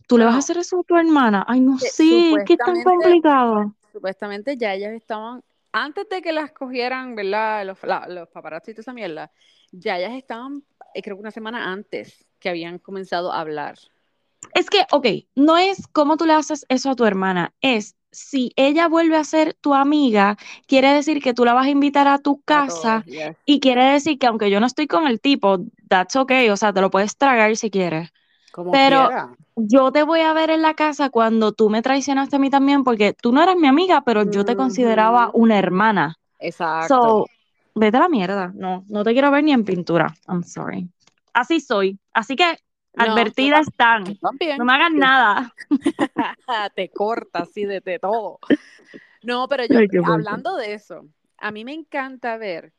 [0.06, 1.44] ¿tú le vas a hacer eso a tu hermana?
[1.48, 3.74] Ay, no que sé, es que es tan complicado.
[3.92, 7.66] Supuestamente ya ellas estaban, antes de que las cogieran, ¿verdad?
[7.66, 9.30] Los, la- los paparazzi y toda esa mierda,
[9.72, 10.62] ya ellas estaban,
[10.94, 13.78] eh, creo que una semana antes que habían comenzado a hablar.
[14.54, 18.52] Es que, ok, no es cómo tú le haces eso a tu hermana, es si
[18.56, 22.18] ella vuelve a ser tu amiga, quiere decir que tú la vas a invitar a
[22.18, 23.36] tu A casa todos, yes.
[23.44, 26.72] y quiere decir que aunque yo no estoy con el tipo, that's okay, o sea,
[26.72, 28.10] te lo puedes tragar si quieres.
[28.52, 29.28] Como Pero- quiera.
[29.62, 32.82] Yo te voy a ver en la casa cuando tú me traicionaste a mí también,
[32.82, 35.42] porque tú no eras mi amiga, pero yo te consideraba Ujú.
[35.42, 36.16] una hermana.
[36.38, 36.88] Exacto.
[36.88, 37.26] So,
[37.74, 38.52] vete a la mierda.
[38.54, 40.14] No, no te quiero ver ni en pintura.
[40.28, 40.88] I'm sorry.
[41.34, 41.98] Así soy.
[42.14, 42.56] Así que
[42.96, 44.16] advertidas están.
[44.16, 44.58] también.
[44.58, 45.54] No me hagan nada.
[46.74, 48.38] te corta así de, de todo.
[49.22, 51.06] No, pero yo, Ay, hablando de eso,
[51.38, 52.72] a mí me encanta ver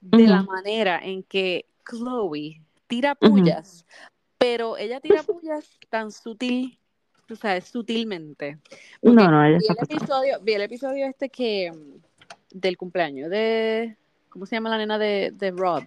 [0.00, 3.84] de la manera en que Chloe tira pullas,
[4.38, 6.78] pero ella tira pullas tan sutil,
[7.26, 8.58] tú sabes, sutilmente.
[9.00, 9.96] Porque No, no, ella vi está el pasada.
[9.96, 13.96] episodio, vi el episodio este que mm, del cumpleaños de
[14.28, 15.84] ¿cómo se llama la nena de, de Rob?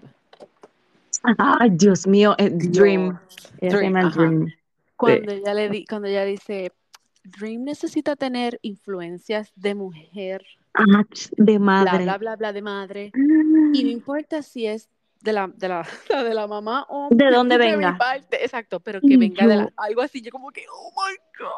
[1.37, 3.17] Ay, Dios mío, eh, Dream.
[3.59, 4.09] Ella se Dream, llama.
[4.15, 4.53] Dream.
[4.95, 6.71] Cuando ella le di, cuando ella dice
[7.23, 10.83] Dream necesita tener influencias de mujer, Ah,
[11.37, 12.03] de bla madre.
[12.03, 13.71] bla bla bla de madre, Ah.
[13.73, 14.89] y no importa si es
[15.21, 15.87] de la de la,
[16.29, 17.97] de la mamá o De dónde mi venga.
[17.97, 21.49] parte, exacto, pero que venga de la- algo así, yo como que oh my god.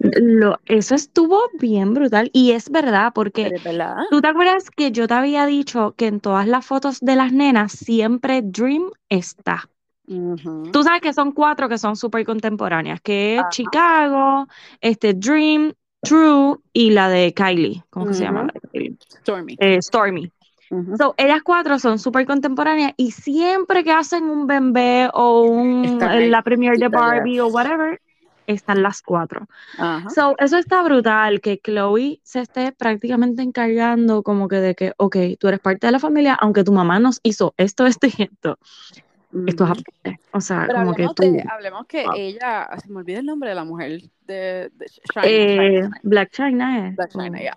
[0.00, 2.30] Lo, eso estuvo bien brutal.
[2.32, 3.96] Y es verdad, porque Pero es verdad.
[4.10, 7.32] ¿Tú te acuerdas que yo te había dicho que en todas las fotos de las
[7.32, 9.68] nenas siempre Dream está?
[10.06, 13.48] Tú sabes que son cuatro que son súper contemporáneas, que es Ajá.
[13.48, 14.46] Chicago,
[14.80, 17.82] este Dream, True y la de Kylie.
[17.88, 18.52] ¿Cómo que se llama?
[19.22, 19.56] Stormy.
[19.58, 20.30] Eh, Stormy.
[20.98, 26.28] So, ellas cuatro son súper contemporáneas y siempre que hacen un bebé o un, ahí,
[26.28, 28.00] la premiere de Barbie o whatever,
[28.46, 29.46] están las cuatro.
[29.78, 30.08] Ajá.
[30.10, 35.16] So, eso está brutal, que Chloe se esté prácticamente encargando como que de que, ok,
[35.38, 38.58] tú eres parte de la familia, aunque tu mamá nos hizo esto, esto y esto.
[39.46, 39.66] Esto
[40.04, 40.14] es.
[40.32, 41.22] O sea, Pero como que tú...
[41.32, 42.14] de, hablemos que wow.
[42.16, 46.00] ella, se me olvida el nombre de la mujer, de, de China, Eh, China.
[46.04, 46.96] Black China es.
[46.96, 47.56] Black China, ya.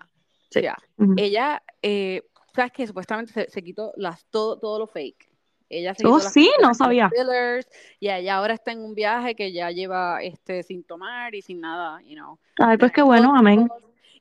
[0.49, 0.61] Sí.
[0.63, 0.75] Ya.
[0.97, 1.13] Ujú.
[1.17, 2.23] Ella, eh,
[2.55, 5.29] sabes que supuestamente se, se quitó las, todo, todo lo fake.
[5.69, 7.09] Ella se Oh, sí, no sabía.
[7.09, 7.67] fillers,
[7.99, 11.59] y ella ahora está en un viaje que ya lleva este sin tomar y sin
[11.59, 12.39] nada, you know.
[12.57, 13.67] Ay, pues qué bueno, amén.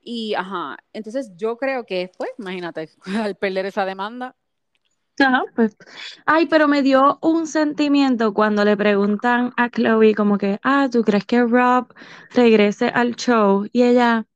[0.03, 2.91] Y ajá, entonces yo creo que pues, imagínate,
[3.31, 4.35] al perder esa demanda,
[5.19, 5.77] Ajá, pues.
[6.27, 11.03] Ay, pero me dio un sentimiento cuando le preguntan a Chloe como que, ah, ¿tú
[11.05, 11.95] crees que Rob
[12.35, 13.67] regrese al show?
[13.73, 14.27] Y ella,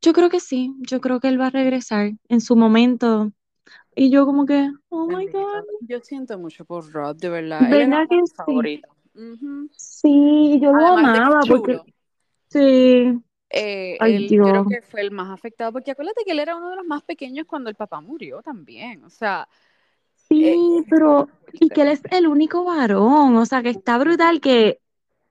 [0.00, 3.32] yo creo que sí, yo creo que él va a regresar en su momento.
[3.98, 5.26] Y yo como que, oh my.
[5.26, 7.66] God, Yo siento mucho por Rob, de verdad.
[7.66, 8.22] Él era ¿verdad uno que de
[8.62, 8.80] mis
[9.76, 10.60] sí?
[10.60, 11.80] yo lo Además que amaba es porque,
[12.48, 16.56] sí, eh, ay él creo que fue el más afectado, porque acuérdate que él era
[16.56, 19.48] uno de los más pequeños cuando el papá murió también, o sea,
[20.30, 24.40] eh, sí, pero, y que él es el único varón, o sea, que está brutal
[24.40, 24.80] que,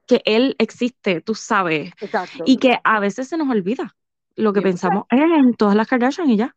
[0.08, 3.96] que él existe, tú sabes, exacto, y que a veces se nos olvida
[4.36, 6.57] lo que pensamos es en todas las Kardashian y ya.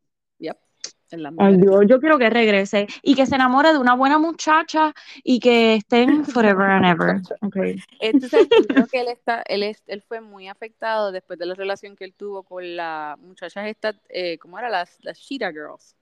[1.12, 1.56] En las Ay.
[1.56, 4.94] Dios, yo quiero que regrese y que se enamore de una buena muchacha
[5.24, 7.20] y que estén forever and ever.
[7.42, 7.76] Okay.
[8.00, 11.96] Yo creo que él está, él es, él fue muy afectado después de la relación
[11.96, 14.68] que él tuvo con la muchacha esta, eh, ¿cómo era?
[14.70, 15.94] Las, las Cheetah Girls.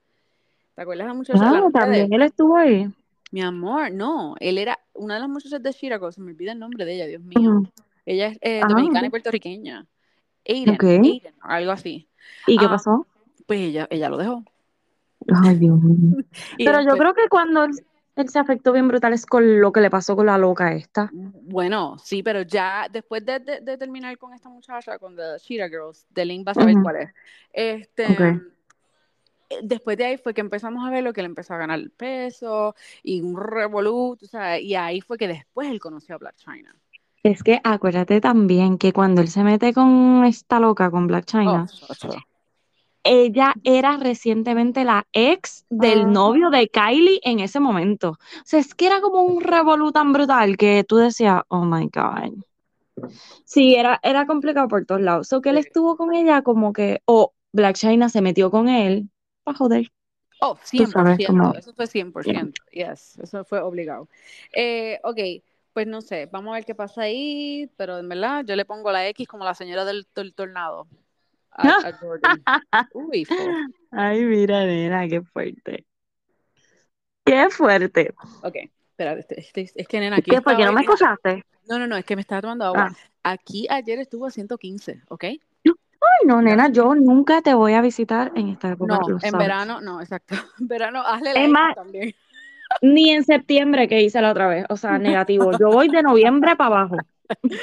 [0.75, 1.39] ¿Te acuerdas de la muchacha?
[1.53, 2.21] La Ah, también él.
[2.21, 2.89] él estuvo ahí.
[3.31, 6.53] Mi amor, no, él era una de las muchachas de Cheetah Girls, se me olvida
[6.53, 7.63] el nombre de ella, Dios mío.
[8.07, 9.87] Ella es eh, Ah, dominicana y puertorriqueña.
[10.47, 10.85] Aiden, Ok.
[10.85, 12.09] Aiden, algo así.
[12.47, 13.07] ¿Y qué Ah, pasó?
[13.47, 14.43] pues ella, ella lo dejó.
[15.45, 16.19] Ay, Dios mío.
[16.59, 17.71] Pero yo creo que cuando él,
[18.17, 21.11] él se afectó bien brutal es con lo que le pasó con la loca esta.
[21.13, 25.69] bueno, sí, pero ya después de, de- de terminar con esta muchacha, con The Cheetah
[25.69, 27.11] Girls, Delin va a saber cuál es.
[27.53, 28.05] Este,
[29.51, 31.81] eh, después de ahí fue que empezamos a ver lo que él empezó a ganar
[31.97, 34.19] peso y un revolú,
[34.61, 36.75] y ahí fue que después él conoció a Black China.
[37.23, 41.31] Es que acuérdate también que cuando él se mete con esta loca, con Black Oh,
[41.31, 42.11] China, chacho.
[43.09, 46.09] Ella era recientemente la ex del Ajá.
[46.11, 48.11] novio de Kylie en ese momento.
[48.11, 51.89] O sea, es que era como un revolú tan brutal que tú decías, oh my
[51.93, 52.35] God.
[53.45, 55.29] Sí, era, era complicado por todos lados.
[55.29, 59.09] So que él estuvo con ella como que, o Black China se metió con él
[59.45, 59.91] para joder.
[60.41, 61.53] Oh, Tú sabes 100%, cómo.
[61.55, 64.09] eso fue 100%, yes, eso fue obligado.
[64.53, 65.19] Eh, ok,
[65.73, 68.93] pues no sé, vamos a ver qué pasa ahí, pero en verdad yo le pongo
[68.93, 70.87] la X como la señora del, del tornado
[71.59, 72.43] a, a Jordan.
[72.95, 73.35] Uy, fo.
[73.91, 75.85] Ay, mira, nena, qué fuerte.
[77.25, 78.15] Qué fuerte.
[78.43, 78.57] Ok,
[78.91, 80.31] espérate, este- este- es que nena, aquí ¿Qué?
[80.31, 81.45] ¿Que estaba, no me escuchaste?
[81.69, 82.91] no, no, no, es que me estaba tomando agua.
[82.91, 82.97] Ah.
[83.35, 85.25] Aquí ayer estuvo a 115, ¿ok?
[85.25, 89.33] Ay, no, nena, yo nunca te voy a visitar en esta época, No, en sabes.
[89.47, 92.15] verano, no, exacto, en verano hazle la Es X más, también.
[92.81, 95.51] ni en septiembre que hice la otra vez, o sea, negativo.
[95.59, 96.97] Yo voy de noviembre para abajo.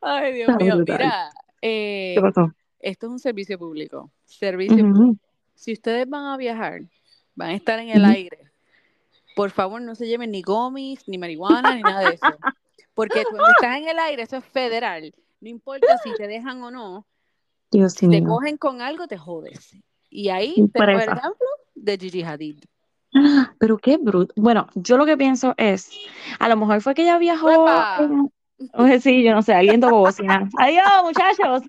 [0.00, 0.98] Ay, Dios Está mío, brutal.
[0.98, 2.52] mira, ¿Qué eh, pasó?
[2.80, 5.18] Esto es un servicio público, servicio público.
[5.54, 6.82] Si ustedes van a viajar,
[7.34, 8.38] van a estar en el aire,
[9.36, 12.26] por favor no se lleven ni gomis, ni marihuana, ni nada de eso.
[12.94, 15.14] Porque cuando estás en el aire, eso es federal.
[15.40, 17.06] No importa si te dejan o no,
[17.70, 18.28] Dios si te mío.
[18.28, 19.76] cogen con algo, te jodes.
[20.10, 22.58] Y ahí tenemos el ejemplo de Gigi Hadid.
[23.14, 24.32] Ah, Pero qué bruto.
[24.36, 25.90] Bueno, yo lo que pienso es,
[26.38, 27.50] a lo mejor fue que ella viajó
[28.00, 28.30] en...
[28.74, 30.48] Oye, sí, yo no sé, alguien tocó bocina.
[30.58, 31.62] Adiós, muchachos.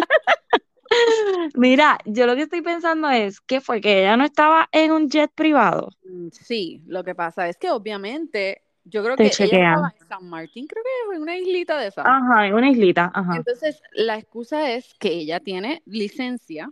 [1.54, 5.08] Mira, yo lo que estoy pensando es que fue que ella no estaba en un
[5.08, 5.90] jet privado.
[6.04, 10.06] Mm, Sí, lo que pasa es que obviamente, yo creo Te que ella estaba en
[10.06, 12.02] San Martín, creo que en una islita de esa.
[12.04, 13.36] Ajá, en una islita, ajá.
[13.36, 16.70] Entonces, la excusa es que ella tiene licencia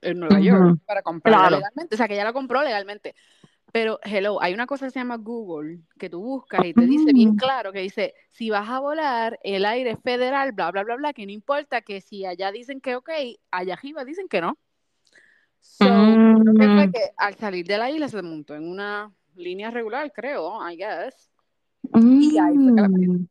[0.00, 1.56] en Nueva York para comprarla Claro.
[1.56, 3.14] legalmente, o sea, que ella la compró legalmente.
[3.80, 7.12] Pero, hello, hay una cosa que se llama Google, que tú buscas y te dice
[7.12, 10.82] bien Mm, claro, que dice, si vas a volar, el aire es federal, bla, bla,
[10.82, 13.08] bla, bla, que no importa que si allá dicen que ok,
[13.52, 14.58] allá arriba dicen que no.
[15.60, 18.68] So, yo creo que fue mm, que al salir de la isla se montó en
[18.68, 21.30] una línea regular, creo, I guess.
[21.94, 23.28] Y ahí fue que la mm.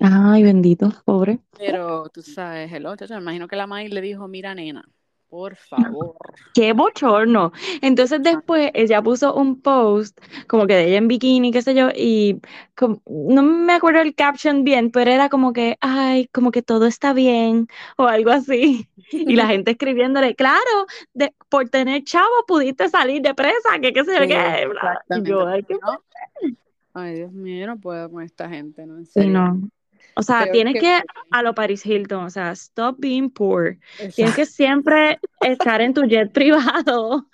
[0.00, 1.40] Ay, bendito, pobre.
[1.58, 4.88] Pero tú sabes, hello, chacho, me imagino que la maíz le dijo, mira, nena,
[5.34, 6.14] Por favor.
[6.54, 7.50] Qué bochorno.
[7.82, 10.16] Entonces después ella puso un post
[10.46, 12.40] como que de ella en bikini, qué sé yo, y
[13.08, 17.12] no me acuerdo el caption bien, pero era como que, ay, como que todo está
[17.12, 17.66] bien
[17.96, 18.88] o algo así.
[19.10, 24.04] Y la gente escribiéndole, claro, de, por tener chavo pudiste salir de presa, que qué
[24.04, 24.68] sé yo Sí, qué.
[24.68, 25.02] bla".
[25.24, 26.00] Yo, ay, qué ¿no?
[26.94, 28.98] Ay, Dios mío, yo no puedo con esta gente, ¿no?
[28.98, 29.68] En Sí, no.
[30.16, 33.78] O sea, tienes que que, a lo Paris Hilton, o sea, stop being poor.
[34.14, 37.26] Tienes que siempre estar en tu jet privado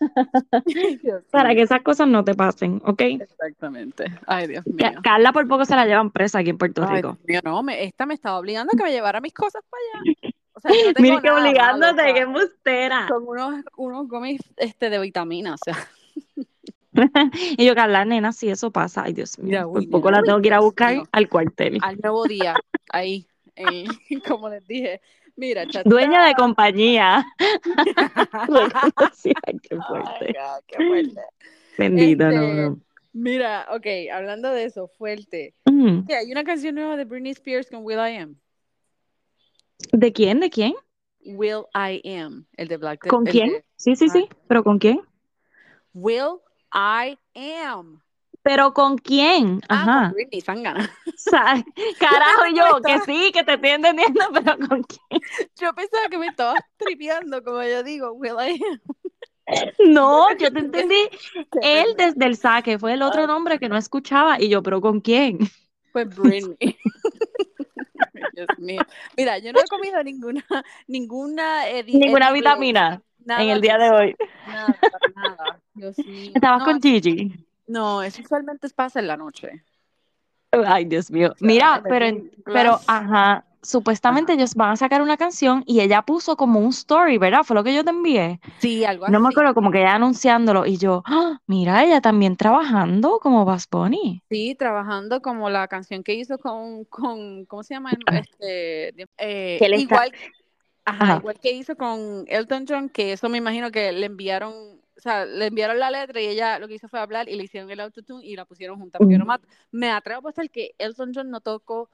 [1.30, 3.00] para que esas cosas no te pasen, ¿ok?
[3.02, 4.04] Exactamente.
[4.26, 4.90] Ay, Dios mío.
[5.02, 7.18] Carla por poco se la llevan presa aquí en Puerto Ay, Rico.
[7.24, 9.82] Dios mío, no, me, esta me estaba obligando a que me llevara mis cosas para
[10.04, 10.34] allá.
[10.54, 13.08] O sea, no Mira que nada malo, o obligándote, sea, qué embustera.
[13.08, 15.88] son unos, unos gomis este, de vitaminas, o sea.
[17.58, 20.22] Y yo, Carla, nena, si eso pasa, ay Dios mío, por uy, poco nena, la
[20.22, 21.78] uy, tengo que ir a buscar al cuartel.
[21.82, 22.56] Al nuevo día,
[22.90, 23.26] ahí,
[24.26, 25.00] como les dije.
[25.36, 27.26] Mira, cha, Dueña de compañía.
[28.46, 30.34] Qué fuerte.
[30.66, 31.20] Qué fuerte.
[31.78, 32.80] Bendito, no, Este, no.
[33.12, 35.54] mira, ok, hablando de eso, fuerte.
[35.66, 36.10] Mm.
[36.10, 38.36] Hay una canción nueva de Britney Spears con Will I Am.
[39.92, 40.40] ¿De quién?
[40.40, 40.74] ¿De quién?
[41.20, 43.08] Will I Am, el de Black.
[43.08, 43.50] ¿Con quién?
[43.50, 45.00] de- Sí, sí, sí, pero ¿con quién?
[45.92, 46.38] Will
[46.76, 48.02] I Am.
[48.42, 49.60] ¿Pero con quién?
[49.68, 50.02] Ah, Ajá.
[50.08, 50.88] con Britney Sangana.
[51.98, 55.20] Carajo, yo, que sí, que te estoy entendiendo, pero ¿con quién?
[55.58, 58.80] Yo pensaba que me estaba tripeando, como yo digo, Will I Am.
[59.92, 61.08] No, yo te entendí.
[61.62, 63.26] Él desde el saque fue el otro Ay.
[63.26, 65.38] nombre que no escuchaba y yo, pero ¿con quién?
[65.92, 66.76] Pues Britney.
[68.32, 68.82] Dios mío.
[69.16, 70.44] Mira, yo no he comido ninguna,
[70.86, 74.16] ninguna, edi- Ninguna edible, vitamina nada en el día de hoy.
[74.46, 74.76] Nada,
[75.14, 75.60] nada.
[75.74, 76.30] Dios mío.
[76.34, 77.34] Estabas No, con Gigi.
[77.66, 79.62] no, eso usualmente pasa en la noche.
[80.52, 81.34] Ay, Dios mío.
[81.40, 86.60] Mira, pero, pero, ajá, supuestamente ellos van a sacar una canción y ella puso como
[86.60, 87.42] un story, ¿verdad?
[87.42, 88.40] Fue lo que yo te envié.
[88.58, 89.34] Sí, algo No me así.
[89.34, 91.40] acuerdo, como que ella anunciándolo y yo, ¡ah!
[91.46, 94.22] mira, ella también trabajando como Bad Bunny.
[94.30, 97.90] Sí, trabajando como la canción que hizo con, con ¿cómo se llama?
[98.38, 100.12] Este, eh, igual,
[100.86, 101.16] ajá, Ajá.
[101.16, 105.26] igual que hizo con Elton John, que eso me imagino que le enviaron, o sea,
[105.26, 107.80] le enviaron la letra y ella lo que hizo fue hablar y le hicieron el
[107.80, 109.00] autotune y la pusieron juntas.
[109.00, 109.20] Porque Ujú.
[109.20, 111.90] no me, at- me atrevo a apostar que Elton John no tocó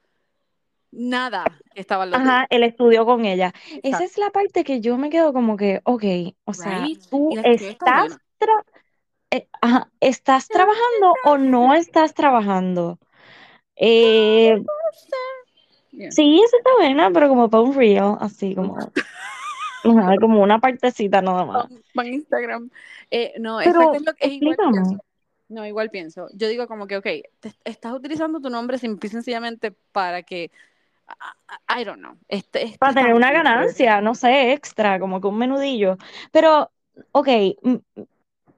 [0.92, 3.52] nada que estaba los Ajá, el estudio con ella.
[3.82, 6.04] Esa es la parte que yo me quedo como que, ok,
[6.44, 6.98] o sea, Right.
[7.10, 8.64] tú estás, tra-
[9.30, 12.98] eh, ajá, ¿estás trabajando o no estás trabajando?
[13.76, 14.62] Eh,
[15.92, 16.10] Yeah.
[16.10, 18.76] sí, esa está buena, pero como para un reel, así como,
[19.84, 21.68] ajá, como una partecita nada más.
[21.68, 22.70] Van- van a Instagram.
[23.10, 25.04] Eh, no, Pero, es lo que es igual pienso.
[25.48, 26.28] No, igual pienso.
[26.32, 27.06] Yo digo como que, ok,
[27.40, 30.50] te- estás utilizando tu nombre simple y sencillamente para que,
[31.68, 35.36] I, don't know, este, este Para tener una ganancia, no sé, extra, como que un
[35.36, 35.98] menudillo.
[36.30, 36.70] Pero,
[37.12, 37.28] ok,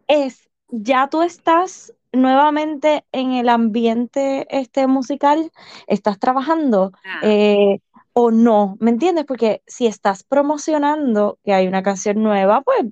[0.06, 5.50] es, ya tú estás nuevamente en el ambiente este musical,
[5.86, 7.80] estás trabajando Ah, eh,
[8.12, 9.24] o no, ¿me entiendes?
[9.24, 12.84] Porque si estás promocionando que hay una canción nueva, pues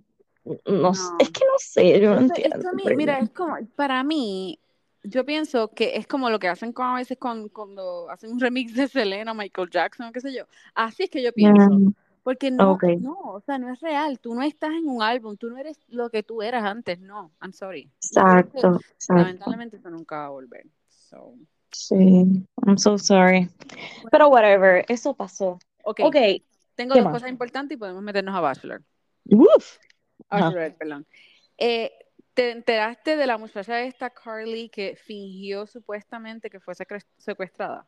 [0.67, 2.73] no, es que no sé, yo no esto entiendo.
[2.73, 4.59] mí- mira, es como, para mí,
[5.05, 8.41] yo pienso que es como lo que hacen con, a veces con, cuando hacen un
[8.41, 10.45] remix de Selena, Michael Jackson, qué sé yo.
[10.75, 11.71] Así es que yo pienso.
[11.71, 12.85] Mm, Porque no, ok.
[13.01, 14.21] no, o sea, no es real.
[14.21, 17.33] Tú no estás en un álbum, tú no eres lo que tú eras antes, no.
[17.41, 17.91] I'm sorry.
[18.01, 19.15] Exacto, exacto.
[19.15, 20.67] lamentablemente eso nunca va a volver.
[20.89, 21.35] So,
[21.73, 21.97] Sí,
[22.67, 23.49] I'm so sorry.
[24.11, 25.59] Pero whatever, eso pasó.
[25.85, 26.17] ok, Ok,
[26.75, 27.15] tengo ¿qué dos más?
[27.15, 28.83] cosas importantes y podemos meternos a Bachelor.
[29.31, 29.79] Uf.
[30.29, 30.45] A Ajá.
[30.47, 31.07] Bachelorette, perdón.
[31.59, 31.93] Eh,
[32.35, 36.75] ¿te enteraste de la muchacha esta, Carly, que fingió supuestamente que fue
[37.19, 37.87] secuestrada?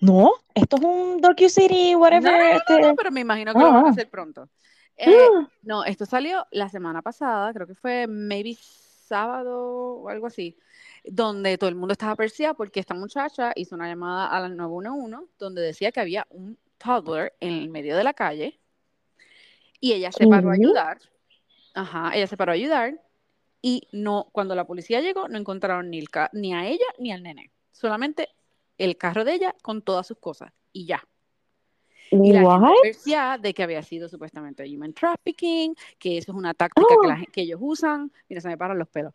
[0.00, 2.32] No, esto es un docu-city, whatever.
[2.32, 2.80] no, no, no, este.
[2.80, 3.90] no, pero me imagino que lo van a Ah.
[3.90, 4.48] hacer pronto.
[4.96, 9.58] Eh, Ah, no, esto salió la semana pasada, creo que fue maybe sábado
[9.98, 10.56] o algo así,
[11.04, 15.26] donde todo el mundo estaba perseguida porque esta muchacha hizo una llamada a la 911
[15.38, 18.58] donde decía que había un toddler en el medio de la calle
[19.80, 20.98] y ella se paró a ayudar.
[21.74, 23.00] Ajá, ella se paró a ayudar
[23.62, 27.22] y no, cuando la policía llegó, no encontraron ni, el ni a ella ni al
[27.22, 28.28] nene, solamente
[28.78, 31.02] el carro de ella con todas sus cosas y ya.
[32.10, 36.86] Y la gente de que había sido supuestamente human trafficking, que eso es una táctica
[37.00, 38.12] que, la gen- que ellos usan.
[38.28, 39.12] Mira, se me paran los pelos.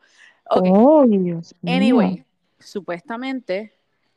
[0.49, 2.25] Oh, Dios anyway,
[2.59, 3.73] supuestamente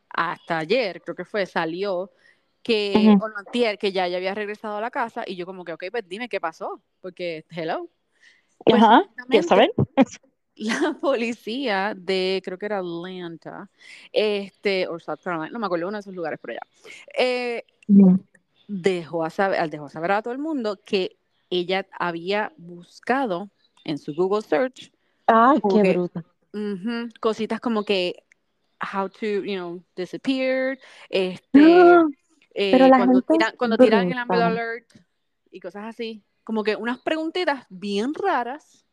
[0.09, 2.11] hasta ayer, creo que fue, salió
[2.63, 5.73] que, no, antier, que ya, ya había regresado a la casa y yo como que,
[5.73, 7.89] ok, pues dime qué pasó, porque, hello.
[8.65, 9.73] Pues Ajá, ¿quieres saber?
[10.57, 13.69] la policía de, creo que era Atlanta,
[14.13, 16.61] este, o South Carolina, no me acuerdo, uno de esos lugares por allá,
[17.19, 17.65] eh,
[18.67, 21.17] dejó a saber, dejó saber a todo el mundo que
[21.51, 23.51] ella había buscado
[23.85, 24.91] en su Google Search
[25.27, 26.25] Ay, qué que- bruta.
[27.21, 28.25] cositas como que
[28.95, 30.79] how to, you know, disappear,
[31.09, 31.59] este,
[32.55, 34.19] eh, pero la cuando gente es tiran, cuando tiran el.
[34.19, 34.87] Amber Alert
[35.51, 38.84] y cosas así, como que unas preguntitas bien raras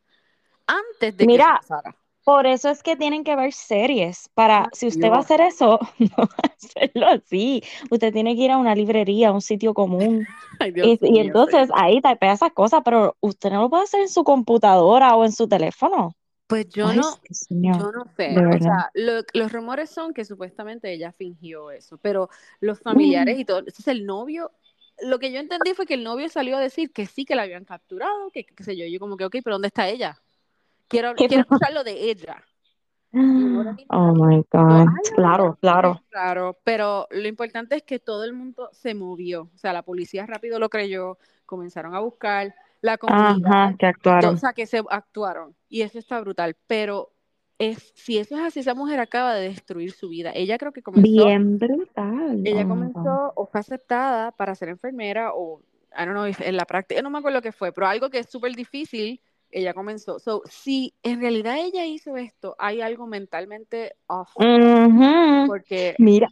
[0.72, 1.96] antes de Mira, que se pasara.
[2.26, 4.30] Por eso es que tienen que ver series.
[4.36, 5.22] Para, si usted va a Dios.
[5.22, 7.64] hacer eso, no va a hacerlo así.
[7.92, 10.30] Usted tiene que ir a una librería, a un sitio común.
[10.60, 13.84] Ay, Dios Y, y mío, entonces ahí tapea esas cosas, pero usted no lo puede
[13.86, 16.16] hacer en su computadora o en su teléfono.
[16.48, 18.46] Pues yo Ay, no, Dios yo no sé.
[18.50, 23.40] O sea, lo- los rumores son que supuestamente ella fingió eso, pero los familiares Mm.
[23.40, 24.52] y todo, entonces el novio,
[25.02, 27.44] lo que yo entendí fue que el novio salió a decir que sí, que la
[27.44, 30.22] habían capturado, que qué sé yo, yo como que, ok, pero ¿dónde está ella?
[30.92, 31.58] Quiero, ¿Qué quiero fue?
[31.58, 32.44] escuchar lo de ella.
[33.14, 34.88] Oh my God.
[35.16, 36.02] Claro, claro.
[36.10, 40.26] claro, pero lo importante es que todo el mundo se movió, o sea, la policía
[40.26, 44.38] rápido lo creyó, comenzaron a buscar, la comunidad Ajá, que o actuaron.
[44.38, 45.56] sea, que se actuaron.
[45.70, 46.56] Y eso está brutal.
[46.68, 47.12] Pero
[47.60, 50.32] es, si eso es así, esa mujer acaba de destruir su vida.
[50.34, 52.42] Ella creo que comenzó, Bien brutal.
[52.44, 55.62] ella Oh comenzó o fue aceptada para ser enfermera o,
[55.96, 58.30] I don't know, en la práctica, no me acuerdo qué fue, pero algo que es
[58.30, 59.22] súper difícil,
[59.52, 60.20] ella comenzó.
[60.20, 65.48] So, si en realidad ella hizo esto, hay algo mentalmente off, Ujú.
[65.48, 66.30] porque Mira,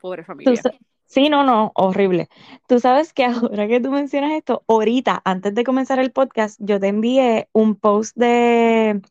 [0.00, 0.60] pobre familia.
[1.06, 2.28] sí, no, no, horrible.
[2.68, 3.24] Tú sabes que
[3.54, 7.74] ahora que tú mencionas esto, ahorita, antes de comenzar el podcast, yo te envié un
[7.74, 9.02] post de,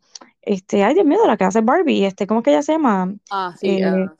[0.41, 2.73] este, ay Dios mío, de la que hace Barbie, este, ¿cómo es que ella se
[2.73, 3.13] llama?
[3.29, 4.15] Ah, sí, Eh, ah,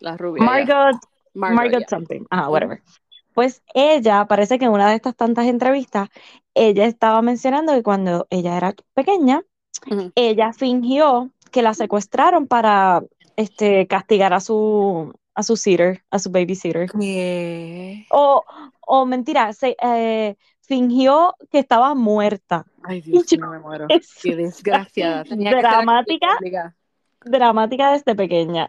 [0.00, 0.44] la rubia.
[0.44, 1.00] Margot,
[1.34, 2.80] Margot, Margot something, ah, whatever.
[3.34, 6.08] Pues ella, parece que en una de estas tantas entrevistas,
[6.54, 9.42] ella estaba mencionando que cuando ella era pequeña,
[10.14, 13.02] ella fingió que la secuestraron para,
[13.36, 16.88] este, castigar a su, a su sitter, a su babysitter.
[16.90, 18.06] ¿Qué?
[18.10, 18.44] O,
[18.86, 22.64] o mentira, se, eh, fingió que estaba muerta.
[22.82, 23.86] Ay, Dios yo, mío, me muero.
[23.88, 25.24] es Qué.
[25.28, 26.74] Tenía actriz dramática,
[27.24, 28.68] dramática desde pequeña.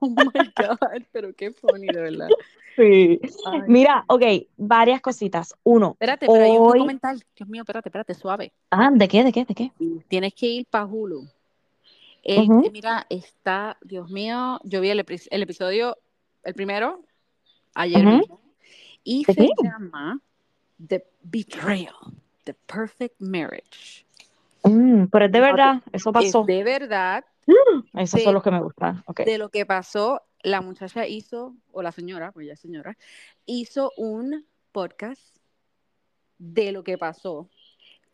[0.00, 2.28] Oh my God, pero qué funny, de verdad.
[2.76, 3.20] Sí.
[3.46, 3.62] Ay.
[3.66, 4.22] Mira, ok,
[4.56, 5.54] varias cositas.
[5.62, 6.78] Uno, Espérate, pero hay un hoy.
[6.78, 7.22] documental.
[7.36, 8.52] Dios mío, espérate, espérate, suave.
[8.70, 9.24] Ah, ¿de qué?
[9.24, 9.44] ¿De qué?
[9.44, 9.72] ¿De qué?
[10.08, 11.28] Tienes que ir para Hulu.
[12.22, 12.62] El, Ujú.
[12.66, 15.98] eh, mira, está, Dios mío, yo vi el, el episodio,
[16.44, 17.02] el primero,
[17.74, 18.18] ayer Ujú.
[18.18, 18.40] mismo,
[19.04, 19.48] y ¿De se qué?
[19.62, 20.20] llama
[20.86, 21.94] The Betrayal,
[22.44, 24.06] The Perfect Marriage.
[24.62, 26.44] Mm, pero es de verdad, eso Es pasó.
[26.44, 27.24] de verdad,
[27.94, 29.02] Esos de son los que me gustan.
[29.06, 29.20] Ok.
[29.20, 32.96] de lo que pasó, la muchacha hizo, o la señora, pues ya es señora,
[33.46, 35.36] hizo un podcast
[36.38, 37.48] de lo que pasó.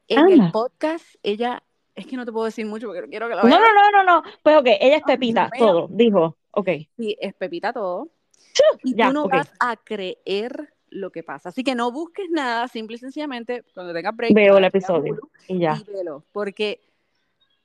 [0.08, 1.62] En el podcast, ella,
[1.94, 3.60] es que no te puedo decir mucho porque no quiero que lo No, veas.
[3.60, 4.22] no, no, no, no.
[4.42, 5.66] Pues ok, ella es Dios Pepita, mío.
[5.66, 6.36] todo, dijo.
[6.52, 6.68] Ok.
[6.96, 8.08] Sí, es Pepita todo.
[8.82, 9.32] Y Ya, tú no ok.
[9.32, 11.50] vas a creer lo que pasa.
[11.50, 15.18] Así que no busques nada, simple y sencillamente, cuando tengas break, Veo el a episodio
[15.46, 15.76] y ya.
[15.76, 16.24] y velo.
[16.32, 16.80] Porque,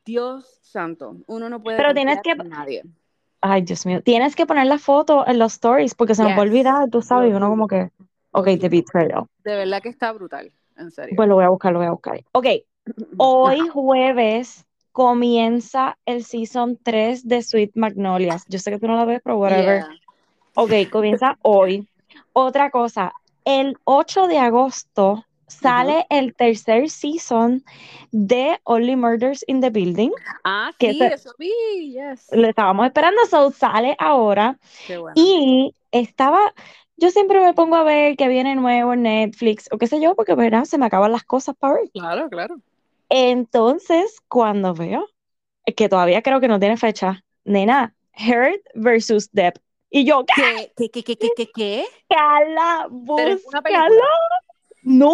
[0.05, 2.83] Dios santo, uno no puede Pero tienes que, en nadie.
[3.43, 6.37] Ay, Dios mío, tienes que poner la foto en los stories porque se nos va
[6.37, 7.91] a olvidar, tú sabes, y uno como que,
[8.31, 8.69] ok, juro.
[8.69, 9.25] Betrayal.
[9.43, 11.13] De verdad que está brutal, en serio.
[11.17, 12.23] Pues lo voy a buscar, lo voy a buscar.
[12.31, 12.47] Ok,
[13.17, 18.45] hoy jueves comienza el season 3 de Sweet Magnolias.
[18.47, 19.81] Yo sé que tú no la ves, pero whatever.
[19.81, 19.89] Yeah.
[20.55, 21.85] Ok, comienza hoy.
[22.31, 23.11] Otra cosa,
[23.43, 25.25] el 8 de agosto
[25.61, 27.63] Sale el tercer season
[28.11, 30.11] de Only Murders in the Building,
[30.43, 32.27] Ah, que sí, ese- eso vi, yes.
[32.31, 34.57] lo estábamos esperando, so sale ahora.
[34.87, 35.13] Qué bueno.
[35.15, 36.53] Y estaba,
[36.97, 40.15] yo siempre me pongo a ver que viene nuevo en Netflix o qué sé yo,
[40.15, 41.89] porque verdad, se me acaban las cosas para ver.
[41.91, 42.57] Claro, claro.
[43.09, 45.07] Entonces, cuando veo,
[45.75, 49.57] que todavía creo que no tiene fecha, nena, Heard versus Depp.
[49.89, 51.85] Y yo, ¿Qué, qué, qué, qué, qué, qué, qué?
[52.09, 54.01] Cala, búscalo.
[54.83, 55.13] No,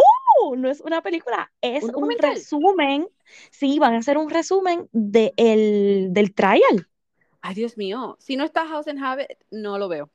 [0.56, 3.08] no es una película, es un resumen.
[3.52, 6.88] Sí, van a hacer un resumen de el, del trial.
[7.42, 8.18] Ay, Dios mío.
[8.20, 10.10] Si no está House and Habit, no lo veo.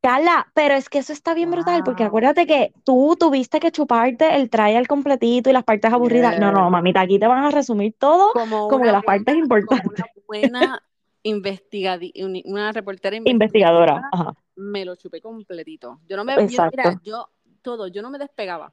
[0.00, 4.36] Carla, pero es que eso está bien brutal, porque acuérdate que tú tuviste que chuparte
[4.36, 6.38] el trial completito y las partes aburridas.
[6.38, 9.86] No, no, mamita, aquí te van a resumir todo Como las partes como importantes.
[9.86, 10.82] una buena
[11.22, 12.12] investigadi
[12.44, 13.94] una reportera Investigadora.
[13.94, 15.98] investigadora, Ajá, me lo chupé completito.
[16.08, 17.28] Yo no me, yo, mira, yo,
[17.66, 18.72] todo, yo no me despegaba.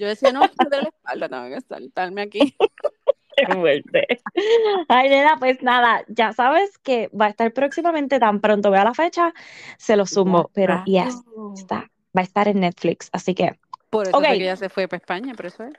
[0.00, 2.56] Yo decía, no, duele la espalda, tengo que saltarme aquí.
[4.88, 8.94] Ay, nena, pues nada, ya sabes que va a estar próximamente, tan pronto vea la
[8.94, 9.32] fecha,
[9.78, 11.24] se lo Ya, sumo, pero yes, rayos.
[11.54, 13.56] está, va a estar en Netflix, así que,
[13.90, 14.24] Por eso ok.
[14.24, 15.74] fue que ella se fue para España, por eso es.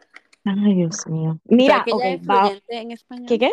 [0.45, 1.39] Ay, Dios mío.
[1.43, 3.27] ¿Sabes Mira, que ok, ella es fluyente en español?
[3.27, 3.51] ¿Qué qué?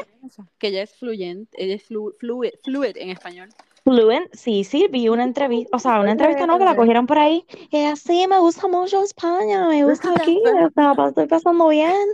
[0.59, 3.49] Que ella es fluyente, ella es flu- fluid, fluid en español.
[3.85, 7.19] Fluent, sí, sí, vi una entrevista, o sea, una entrevista no, que la cogieron por
[7.19, 7.45] ahí.
[7.71, 12.07] Y ella, sí, me gusta mucho España, me gusta aquí, o sea, estoy pasando bien.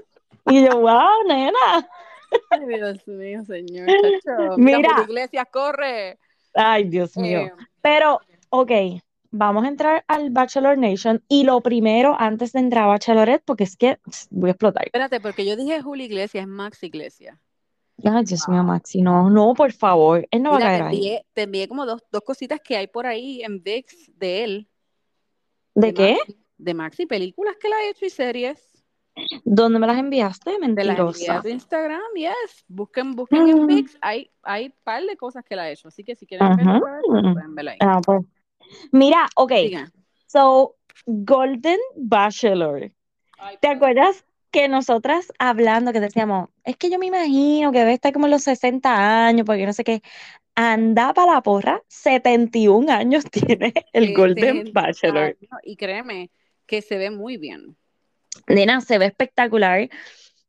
[0.46, 1.88] Y yo, wow, nena.
[2.50, 3.86] Ay, Dios mío, señor.
[3.86, 4.54] Chacho.
[4.56, 6.18] Mira, Iglesias, corre.
[6.54, 7.40] Ay, Dios mío.
[7.40, 7.52] Eh,
[7.82, 8.72] Pero, ok,
[9.30, 11.22] vamos a entrar al Bachelor Nation.
[11.28, 13.98] Y lo primero, antes de entrar a Bachelorette, porque es que
[14.30, 14.84] voy a explotar.
[14.86, 17.38] espérate, porque yo dije Julio Iglesias, es Max Iglesias.
[18.04, 20.82] Ay, Dios mío, Maxi, no, no, por favor, él no va a Mira, te caer
[20.88, 20.96] ahí.
[20.96, 24.68] envié, te envié como dos, dos cositas que hay por ahí en VIX de él.
[25.74, 26.12] ¿De qué?
[26.18, 28.64] Maxi, de Maxi, películas que él ha hecho y series.
[29.44, 30.54] ¿Dónde me las enviaste?
[30.54, 31.42] Envié Mentirosa.
[31.42, 32.64] tu Instagram, yes.
[32.68, 33.66] Busquen, busquen en Mm.
[33.66, 33.98] VIX.
[34.00, 35.88] Hay, hay par de cosas que él ha hecho.
[35.88, 37.78] Así que si quieren pues, pueden verla ahí.
[37.80, 38.24] Ah, pues.
[38.92, 39.92] Mira, ok, Sigan.
[40.26, 40.76] so,
[41.06, 42.92] Golden Bachelor.
[43.38, 44.24] Ay, ¿Te acuerdas
[44.58, 48.32] que nosotras hablando, que decíamos, es que yo me imagino que debe estar como en
[48.32, 50.02] los 60 años, porque no sé qué,
[50.56, 55.38] anda para la porra, 71 años tiene el Golden 70 Bachelor.
[55.62, 56.32] Y créeme
[56.66, 57.76] que se ve muy bien.
[58.48, 59.90] Nena, se ve espectacular.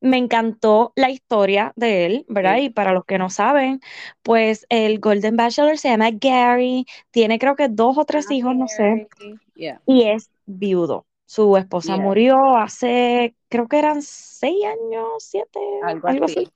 [0.01, 2.55] Me encantó la historia de él, ¿verdad?
[2.57, 2.63] Sí.
[2.63, 3.79] Y para los que no saben,
[4.23, 8.67] pues el Golden Bachelor se llama Gary, tiene creo que dos o tres hijos, no
[8.67, 9.07] sé,
[9.53, 9.81] Yeah.
[9.85, 11.05] y es viudo.
[11.29, 16.39] Su esposa murió hace, creo que eran seis años, siete, algo, algo así.
[16.39, 16.51] así.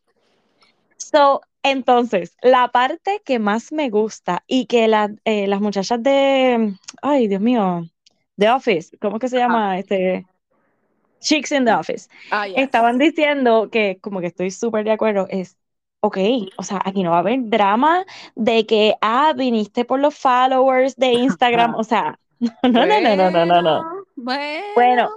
[0.98, 6.74] So, entonces, la parte que más me gusta y que la, eh, las muchachas de,
[7.04, 7.88] ay Dios mío,
[8.40, 9.78] The Office, ¿cómo es que se llama?
[9.78, 10.26] Este,
[11.20, 12.10] Chicks in the ah, Office.
[12.32, 15.56] Ah, Estaban diciendo que, como que estoy súper de acuerdo, es,
[16.00, 16.18] ok,
[16.58, 20.96] o sea, aquí no va a haber drama de que, ah, viniste por los followers
[20.96, 23.62] de Instagram, o sea, no, no, no, no, no, no.
[23.62, 24.03] no.
[24.16, 25.10] Bueno, Bueno,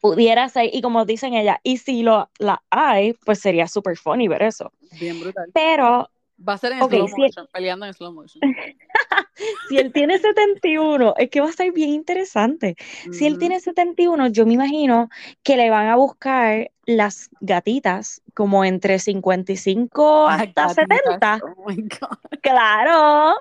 [0.00, 4.28] pudiera ser, y como dicen ella, y si lo, la hay, pues sería súper funny
[4.28, 4.72] ver eso.
[4.98, 5.50] bien brutal.
[5.52, 6.10] Pero
[6.46, 8.42] Va a ser en Ok, slow motion, peleando en slow motion.
[9.68, 12.76] si él tiene 71, es que va a estar bien interesante.
[13.10, 15.08] Si él tiene 71, yo me imagino
[15.42, 21.40] que le van a buscar las gatitas como entre 55 Las hasta gatitas, 70.
[21.42, 22.38] Oh my God.
[22.42, 23.36] Claro,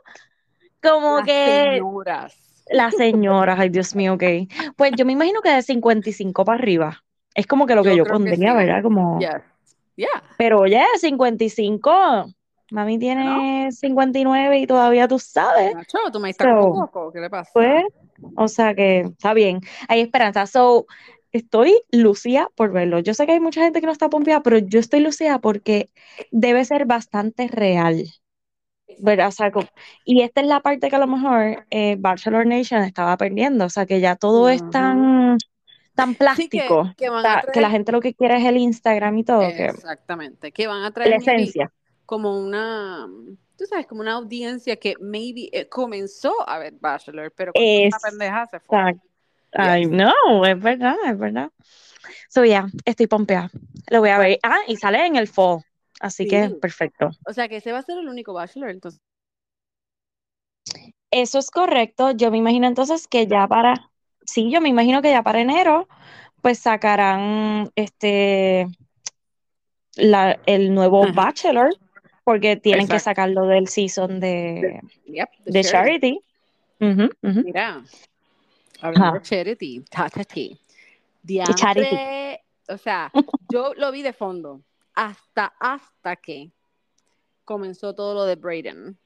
[0.81, 2.54] como Las que señoras.
[2.67, 4.23] Las señoras, ay Dios mío, ok.
[4.75, 7.03] Pues yo me imagino que de 55 para arriba.
[7.33, 8.57] Es como que lo que Yo pondría, sí.
[8.57, 8.81] ¿verdad?
[8.81, 9.41] Como, Yes.
[9.95, 10.23] Yeah.
[10.37, 12.25] pero oye, 55,
[12.71, 15.73] mami tiene 59 y todavía tú sabes.
[15.75, 17.11] Nacho, tú me estás So, poco.
[17.11, 17.51] ¿Qué le pasa?
[17.53, 17.83] Pues,
[18.35, 20.45] o sea que está bien, hay esperanza.
[20.47, 20.85] So,
[21.31, 22.99] estoy lucida por verlo.
[22.99, 25.89] Yo sé que hay mucha gente que no está pompeada, pero yo estoy lucida porque
[26.31, 28.05] debe ser bastante real.
[28.99, 29.27] ¿Verdad?
[29.27, 29.51] O sea,
[30.05, 33.69] y esta es la parte que a lo mejor eh, Bachelor Nation estaba perdiendo, o
[33.69, 34.71] sea, que ya todo es Ujú.
[34.71, 35.37] tan,
[35.95, 37.71] tan Sí, que, plástico, que a que la traer.
[37.71, 40.51] gente lo que quiere es el Instagram y todo, que Exactamente.
[40.51, 41.71] Que van a la traer maybe esencia.
[42.05, 43.07] como una.
[43.57, 48.45] Tú sabes, como una audiencia que maybe eh, comenzó a ver Bachelor, pero Es, pendeja
[48.47, 48.77] se fue.
[49.53, 50.11] Ay, no,
[50.45, 51.49] es verdad, es verdad.
[52.27, 53.49] So, ya, estoy pompeada.
[53.89, 54.39] Lo voy a ver.
[54.43, 55.61] Ah, y sale en el fall,
[55.99, 57.09] así que perfecto.
[57.25, 59.01] O sea que ese va a ser el único Bachelor, entonces.
[61.11, 62.11] Eso es correcto.
[62.11, 63.89] Yo me imagino entonces que ya para,
[64.25, 65.87] sí, yo me imagino que ya para enero,
[66.41, 68.67] pues sacarán este
[69.95, 71.13] la, el nuevo Ajá.
[71.13, 71.73] Bachelor,
[72.23, 73.03] porque tienen que Exacto.
[73.11, 74.81] sacarlo del season De- de,
[75.13, 76.19] Yep, de de Charity.
[77.21, 77.83] Mira,
[78.81, 79.21] hablando de.
[79.21, 80.59] Charity, Charity.
[81.55, 81.89] Charity.
[81.91, 83.11] Diantre, o sea,
[83.49, 84.61] yo lo vi de fondo
[84.95, 86.51] hasta, hasta que
[87.43, 88.97] comenzó todo lo de Brayden.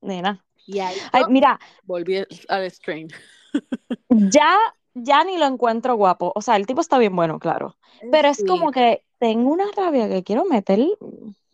[0.00, 0.44] Nena.
[0.66, 3.08] Y ahí Ay, yo mira, volví al stream.
[4.10, 4.56] ya,
[4.94, 6.32] ya ni lo encuentro guapo.
[6.34, 7.76] O sea, el tipo está bien bueno, claro.
[8.12, 10.78] Pero es como que tengo una rabia que quiero meter,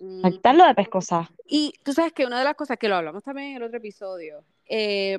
[0.05, 1.31] Mm, quitarlo de pescosa.
[1.47, 3.79] Y tú sabes que una de las cosas que lo hablamos también en el otro
[3.79, 5.19] episodio, eh.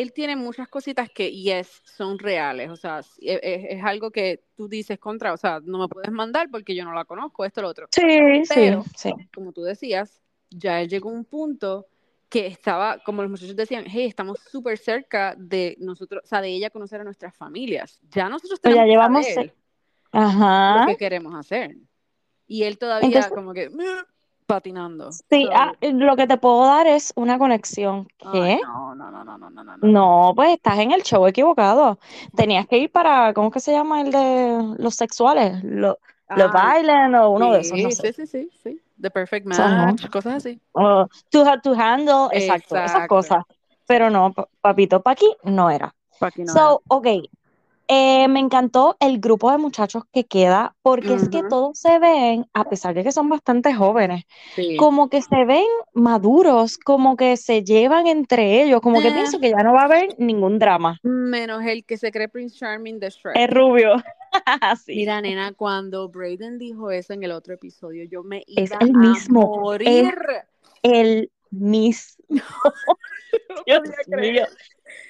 [0.00, 2.70] Él tiene muchas cositas que, yes, son reales.
[2.70, 6.10] O sea, es, es- es algo que tú dices contra, o sea, no me puedes
[6.12, 7.88] mandar porque yo no la conozco, esto, lo otro.
[7.90, 8.02] Sí,
[8.44, 9.12] sí, Pero, sí.
[9.34, 11.86] como tú decías, ya él llegó a un punto
[12.28, 16.48] que estaba, como los muchachos decían, hey, estamos súper cerca de nosotros, o sea, de
[16.48, 17.98] ella conocer a nuestras familias.
[18.10, 19.54] Ya nosotros Pues ya tenemos que llevamos, saber
[20.12, 20.86] lo ajá.
[20.86, 21.76] que queremos hacer.
[22.46, 23.70] Y él todavía Entonces, como que
[24.46, 25.10] patinando.
[25.30, 28.08] sí, So, ah, lo que te puedo dar es una conexión.
[28.20, 28.60] ay, ¿Qué?
[28.60, 29.86] no, no, no, no, no, no, no, no.
[29.88, 31.98] No, pues estás en el show equivocado.
[32.34, 35.62] Tenías que ir para, ¿cómo que se llama el de los sexuales?
[35.64, 35.98] Lo-
[36.34, 38.10] Los Ay, Island o uno de esos, no sí, sé.
[38.12, 38.80] sí, sí, sí, sí.
[39.00, 39.46] The Perfect.
[39.46, 40.60] Match, cosas así.
[40.72, 43.44] O to, to handle, exacto, esas cosas.
[43.86, 45.94] Pero no, pa- papito, pa' aquí no era.
[46.18, 47.06] Pa' aquí no So, ok,
[47.88, 52.44] Eh, me encantó el grupo de muchachos que queda, porque es que todos se ven,
[52.52, 54.24] a pesar de que son bastante jóvenes,
[54.56, 54.76] Sí.
[54.76, 55.64] como que se ven
[55.94, 59.12] maduros, como que se llevan entre ellos, como que Eh.
[59.12, 60.98] pienso que ya no va a haber ningún drama.
[61.04, 63.36] Menos el que se cree Prince Charming de Shrek.
[63.36, 63.92] Es rubio.
[64.84, 64.96] Sí.
[64.96, 68.92] Mira, nena, cuando Brayden dijo eso en el otro episodio, yo me iba Es el
[68.92, 70.14] mismo, a morir.
[70.82, 72.16] El mismo.
[73.66, 74.44] Dios mío.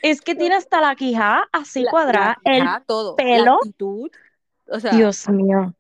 [0.03, 3.55] Es que tiene hasta la quijada así La- cuadrada, la el todo, pelo.
[3.57, 4.11] actitud,
[4.69, 5.75] o sea, Dios mío.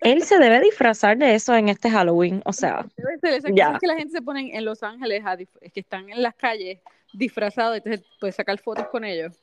[0.00, 3.66] Él se debe disfrazar de eso en este Halloween, o sea, debe ser esas ya.
[3.66, 6.80] cosas que la gente se pone en Los Ángeles, a que están en las calles
[7.12, 9.34] disfrazados, entonces puedes sacar fotos con ellos.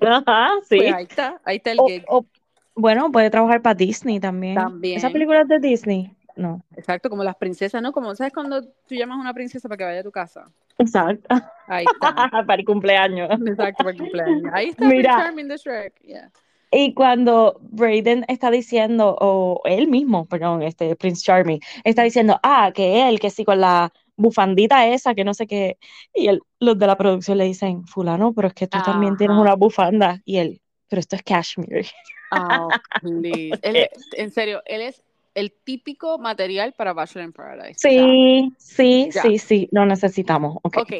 [0.00, 0.76] Ajá, sí.
[0.78, 2.04] Pues ahí está, ahí está el O- gig.
[2.08, 2.26] o-
[2.74, 4.54] bueno, puede trabajar para Disney también.
[4.54, 4.98] También.
[4.98, 6.14] ¿Esa película es de Disney?
[6.36, 6.60] No.
[6.76, 7.92] Exacto, como las princesas, ¿no?
[7.92, 10.44] Como, ¿sabes cuando tú llamas a una princesa para que vaya a tu casa?
[10.78, 11.34] Exacto.
[11.68, 12.14] Ahí está.
[12.46, 13.30] para el cumpleaños.
[13.46, 14.52] Exacto, para el cumpleaños.
[14.52, 15.14] Ahí está Mira.
[15.14, 16.00] Prince Charming de Shrek.
[16.02, 16.30] yeah.
[16.72, 22.72] Y cuando Brayden está diciendo, o él mismo, perdón, este Prince Charming, está diciendo, ah,
[22.74, 25.78] que él, que sí, con la bufandita esa, que no sé qué.
[26.12, 29.34] Y él, los de la producción le dicen, fulano, pero es que tú también tienes
[29.34, 29.42] Ajá.
[29.42, 30.20] una bufanda.
[30.24, 31.86] Y él, pero esto es cashmere.
[32.32, 32.68] Oh.
[33.02, 35.02] Él en serio, él es
[35.36, 37.78] el típico material para Bachelor in Paradise.
[37.78, 39.20] Sí, sí, ya.
[39.22, 40.56] sí, sí, lo necesitamos.
[40.62, 40.78] Ok.
[40.78, 40.92] ok,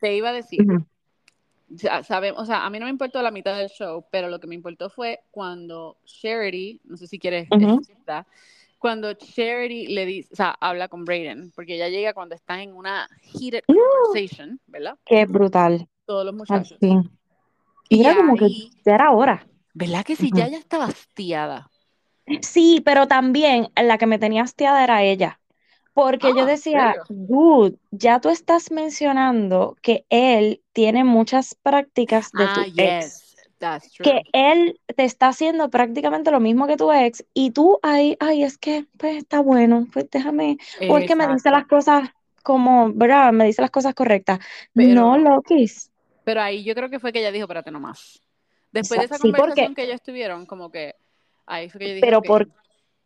[0.00, 0.84] te iba a decir, Ujú.
[1.68, 4.40] ya sabemos, o sea, a mí no me importó la mitad del show, pero lo
[4.40, 7.78] que me importó fue cuando Charity, no sé si quieres Ujú.
[7.78, 8.26] decirla,
[8.80, 12.74] cuando Charity le dice, o sea, habla con Brayden, porque ella llega cuando está en
[12.74, 13.74] una heated Uh.
[13.74, 14.98] conversation, ¿verdad?
[15.06, 15.88] Qué brutal.
[16.04, 16.78] Todos los muchachos.
[16.80, 17.08] fin.
[17.88, 19.46] Y como que ahí, ya era hora.
[19.72, 20.28] ¿verdad que sí?
[20.28, 20.38] Ujú.
[20.38, 21.70] Ya ella estaba hastiada.
[22.40, 25.40] Sí, pero también la que me tenía hastiada era ella.
[25.92, 32.32] Porque Ah, yo ¿en decía, dude, ya tú estás mencionando que él tiene muchas prácticas
[32.32, 32.74] de tu Ah, ex.
[32.74, 34.02] yes, that's true.
[34.04, 37.24] Que él te está haciendo prácticamente lo mismo que tu ex.
[37.32, 40.56] Y tú ahí, ay, es que, pues está bueno, pues déjame.
[40.88, 41.50] O es que me dice Exacto.
[41.50, 42.08] las cosas
[42.42, 43.32] como, ¿verdad?
[43.32, 44.40] Me dice las cosas correctas.
[44.72, 45.92] Pero- No, Lokis.
[46.24, 48.20] Pero ahí yo creo que fue que ella dijo, espérate nomás.
[48.72, 50.96] Después de esa Sí, porque- conversación que ellos tuvieron, como que
[51.46, 52.48] ahí fue que yo dije, Pero ok, por,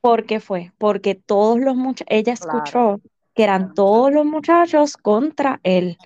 [0.01, 0.73] ¿por qué fue?
[0.79, 2.59] Porque todos los muchachos, ella Claro.
[2.59, 3.01] escuchó
[3.35, 5.97] que eran todos los muchachos contra él.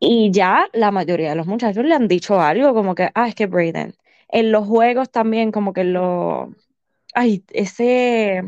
[0.00, 3.34] Y ya la mayoría de los muchachos le han dicho algo como que, ah, es
[3.34, 3.94] que Brayden.
[4.28, 6.54] En los juegos también, como que lo.
[7.14, 8.44] Ay, ese.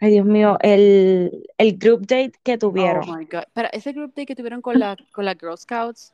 [0.00, 3.08] Ay, Dios mío, el, el group date que tuvieron.
[3.08, 3.44] Oh my God.
[3.52, 6.12] Pero ese group day que tuvieron con la, con las Girl Scouts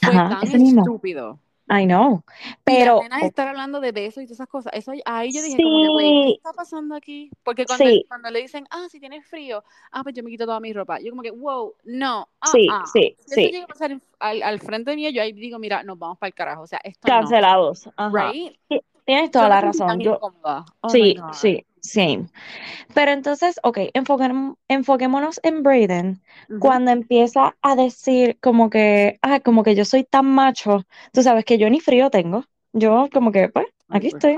[0.00, 1.00] fue Ajá, tan mismo.
[1.70, 2.24] I know.
[2.64, 3.00] Pero.
[3.08, 4.72] las estar hablando de besos y todas esas cosas.
[4.74, 7.30] Eso ahí yo dije como que, güey, ¿qué está pasando aquí?
[7.44, 9.62] Porque cuando, sí, cuando le dicen, ah, si tienes frío,
[9.92, 10.98] ah, pues yo me quito toda mi ropa.
[11.00, 12.84] Yo como que, wow, no, ah, sí, ah.
[12.92, 13.50] sí, Si eso sí.
[13.52, 16.28] llega a pasar en- al, al frente mío, yo ahí digo, mira, nos vamos para
[16.28, 16.62] el carajo.
[16.62, 17.20] O sea, esto no.
[17.20, 17.88] Cancelados.
[17.96, 18.32] Ajá.
[18.32, 18.58] Right?
[19.04, 20.00] Tienes toda la razón.
[20.00, 20.18] Yo.
[20.80, 22.26] Oh Sí, sí, same.
[22.94, 26.22] Pero entonces, ok, enfoquem- enfoquémonos en Brayden.
[26.60, 31.44] Cuando empieza a decir como que, ah, como que yo soy tan macho, tú sabes
[31.44, 32.44] que yo ni frío tengo.
[32.72, 34.36] Yo como que, pues, aquí estoy.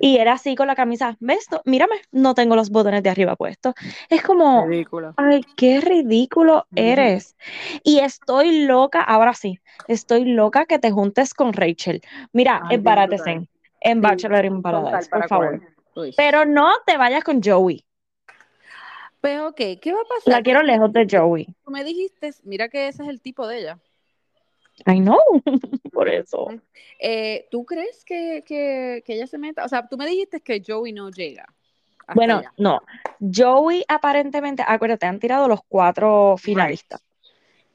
[0.00, 1.46] Y era así con la camisa, ¿ves?
[1.50, 3.74] No, mírame, no tengo los botones de arriba puestos.
[4.10, 5.14] Es como, Ridículo.
[5.16, 7.36] ay, qué ridículo eres.
[7.82, 12.00] Y estoy loca, ahora sí, estoy loca que te juntes con Rachel.
[12.32, 13.48] Mira, embarátese
[13.80, 15.73] en Bachelor in Paradise, por favor.
[15.96, 16.14] Uy.
[16.16, 17.84] Pero no te vayas con Joey.
[19.20, 20.34] Pero, ok, ¿qué va a pasar?
[20.34, 21.46] La quiero lejos de Joey.
[21.64, 23.78] Tú me dijiste, mira que ese es el tipo de ella.
[24.86, 25.18] I know,
[25.92, 26.48] por eso.
[26.98, 29.64] Eh, ¿Tú crees que, que, que ella se meta?
[29.64, 31.46] O sea, tú me dijiste que Joey no llega.
[32.14, 32.52] Bueno, allá.
[32.58, 32.80] no.
[33.20, 37.02] Joey aparentemente, acuérdate, han tirado los cuatro finalistas.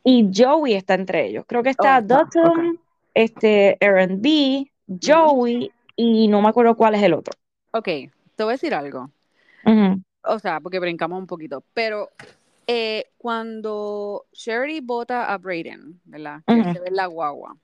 [0.04, 1.46] Y Joey está entre ellos.
[1.48, 2.74] Creo que está Oh,
[3.14, 7.38] este, Aaron B, Joey, y no me acuerdo cuál es el otro.
[7.72, 9.10] Ok, te voy a decir algo.
[10.24, 11.64] O sea, porque brincamos un poquito.
[11.74, 12.10] Pero
[12.68, 16.42] eh, cuando Sherry vota a Brayden, ¿verdad?
[16.46, 17.56] Que se ve en la guagua.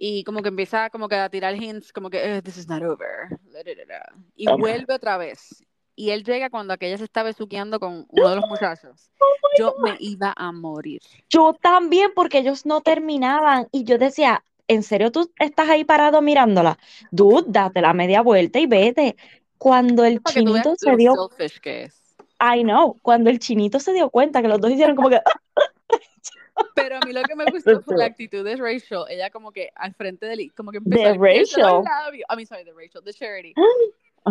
[0.00, 2.82] Y como que empieza como que a tirar hints, como que "Eh, this is not
[2.82, 3.28] over.
[3.50, 4.12] la, la, la, la".
[4.36, 5.64] Y Oh vuelve otra vez.
[5.96, 9.10] Y él llega cuando aquella se está besuqueando con uno de los muchachos.
[9.58, 11.00] Yo me iba a morir.
[11.28, 13.66] Yo también, porque ellos no terminaban.
[13.72, 16.78] Y yo decía, ¿en serio tú estás ahí parado mirándola?
[17.10, 19.16] Dude, date la media vuelta y vete.
[19.58, 22.02] Cuando el chinito se dio selfish que es.
[22.40, 25.20] I know, cuando el chinito se dio cuenta que los dos hicieron como que,
[26.74, 29.04] Pero a mí lo que me gustó fue la actitud de Rachel.
[29.08, 31.84] Ella como que al frente de él, como que empezó De a limpiarse los Rachel.
[31.84, 32.26] labios.
[32.30, 33.54] I mean, sorry, de Rachel, de Charity.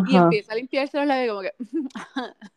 [0.07, 1.53] Y ajá, empieza a limpiarse los labios como que...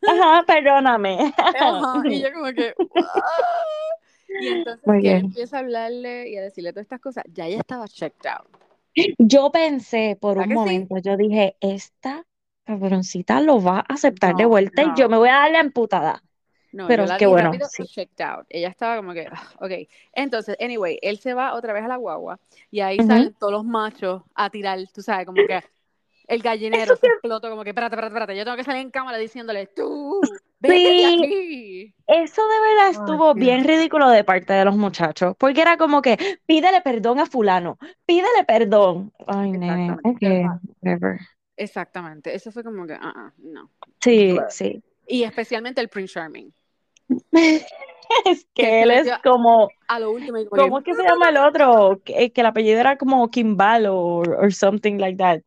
[0.07, 1.33] ajá, perdóname.
[1.37, 2.75] Ajá, y yo como que...
[4.37, 5.37] Y entonces Muy bien.
[5.37, 7.23] empieza a hablarle y a decirle todas estas cosas.
[7.33, 8.47] Ya ella estaba checked out.
[9.19, 10.69] Yo pensé por ¿Verdad un que sí?
[10.69, 12.25] momento, yo dije, esta
[12.65, 15.09] cabroncita lo va a aceptar de No, vuelta y yo no.
[15.09, 16.23] me voy a dar la emputada.
[16.71, 17.83] No, Pero es que bueno, rápido, sí.
[17.83, 18.45] checked out.
[18.49, 19.71] Ella estaba como que, ah, ok.
[20.13, 23.01] Entonces, anyway, él se va otra vez a la guagua y ahí Ujú.
[23.01, 25.59] salen todos los machos a tirar, tú sabes, como que
[26.27, 28.91] el gallinero Eso se explotó, como que, espérate, espérate, espérate, yo tengo que salir en
[28.91, 30.30] cámara diciéndole, tú, de
[30.63, 31.95] sí, aquí.
[32.07, 36.17] eso de verdad estuvo bien ridículo de parte de los muchachos, porque era como que
[36.45, 39.13] pídele perdón a fulano, pídele perdón.
[39.27, 41.19] Ay, nene, Exactamente, ok, whatever.
[41.55, 42.35] exactamente.
[42.35, 43.69] Eso fue como que, ah, ah, no.
[44.01, 44.83] Sí, sí.
[45.07, 46.53] Y especialmente el Prince Charming,
[48.25, 51.03] Es que él es como, a lo último y como que, ¿cómo es que se
[51.03, 52.01] llama el otro?
[52.03, 55.41] Que, que el apellido era como Kimball o or something like that.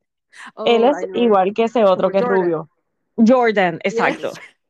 [0.64, 2.70] Él oh, es igual que ese otro Como que es rubio.
[3.16, 3.94] Jordan, Yes.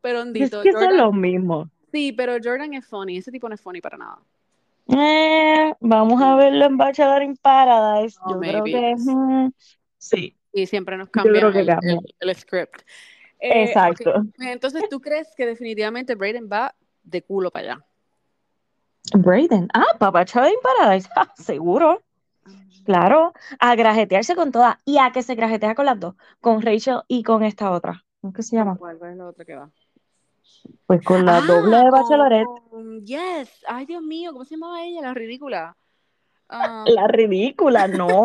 [0.05, 1.69] Pero Es hondito, que son Jordan, los mismos.
[1.91, 4.19] sí, pero Jordan es funny, ese tipo no es funny para nada.
[4.89, 8.19] Eh, vamos a verlo en Bachelor in Paradise.
[8.23, 9.51] Oh, Yo creo que mm,
[9.97, 11.79] sí, Y siempre nos cambian que el, cambia.
[11.95, 12.83] el- el script.
[13.41, 14.11] Eh, Exacto.
[14.11, 17.87] ok, Entonces, ¿tú crees que definitivamente Brayden va de culo para allá?
[19.15, 19.69] Brayden.
[19.73, 21.09] Ah, para Bachelor in Paradise.
[21.17, 22.03] Ah, seguro.
[22.85, 23.33] Claro.
[23.59, 24.77] A grajetearse con todas.
[24.85, 26.15] Y a que se grajetea con las dos.
[26.43, 28.05] Con Rachel y con esta otra.
[28.21, 28.77] ¿Cómo es que se llama?
[28.77, 29.71] ¿Cuál, cuál es la otra que va?
[30.87, 33.05] Pues con la doble Ah, de con, Bachelorette.
[33.05, 33.65] Yes.
[33.67, 35.01] Ay, Dios mío, ¿cómo se llamaba ella?
[35.03, 35.77] La ridícula.
[36.49, 38.25] Ah, La ridícula, no.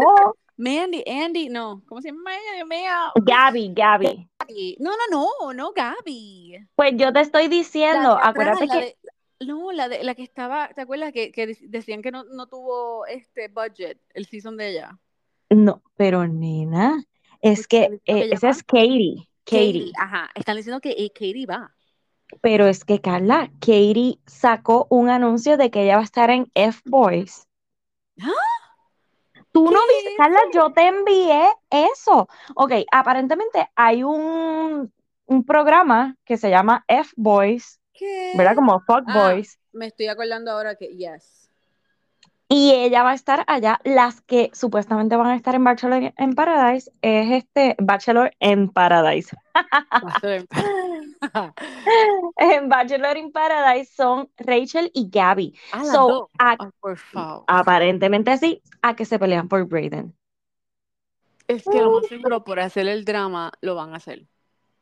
[0.58, 1.82] Mandy, Andy, no.
[1.88, 2.56] ¿Cómo se llama ella?
[2.56, 2.92] Dios mío.
[3.24, 4.30] Gaby, Gaby.
[4.40, 4.78] Gaby.
[4.80, 6.68] No, no, no, no, Gaby.
[6.76, 8.98] Pues yo te estoy La de diciendo, atrás, acuérdate la que de-
[9.48, 12.48] no, la de la que estaba, ¿te acuerdas que, que dec- decían que no, no
[12.48, 15.00] tuvo este budget el season de ella?
[15.50, 17.04] no, pero nena,
[17.42, 19.92] es que que eh, ella esa es Katie, Katie, Katie.
[19.98, 21.74] ajá, están diciendo que eh, Katie va.
[22.42, 26.50] Pero es que Carla, Katie sacó un anuncio de que ella va a estar en
[26.54, 27.48] F-Boys.
[28.22, 28.30] ¿Ah?
[29.52, 32.28] Tú ¿Qué no viste, Carla, yo te envié eso.
[32.56, 34.94] Ok, aparentemente hay un,
[35.26, 37.80] un programa que se llama F-Boys,
[38.36, 38.52] ¿verdad?
[38.52, 38.56] ¿Qué?
[38.56, 39.60] Como Fuck Ah, Boys.
[39.72, 41.50] me estoy acordando ahora que yes.
[42.48, 43.80] Y ella va a estar allá.
[43.84, 49.36] Las que supuestamente van a estar en Bachelor en Paradise es este Bachelor en Paradise.
[49.56, 50.48] Va a ser-
[52.38, 55.54] En Bachelor in Paradise son Rachel y Gabby.
[55.72, 57.44] Ah, So, a- por favor.
[57.48, 60.16] aparentemente sí, a que se pelean por Brayden.
[61.48, 64.28] Es que lo más seguro por hacer el drama lo van a hacer.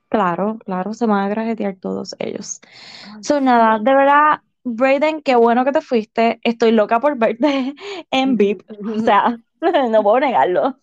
[0.10, 2.62] Claro, claro, se van a grajetear todos ellos.
[3.04, 6.40] Ay, So, nada, de verdad, Brayden, qué bueno que te fuiste.
[6.44, 7.76] Estoy loca por verte
[8.12, 8.66] en VIP.
[8.96, 9.38] O sea,
[9.90, 10.80] no puedo negarlo.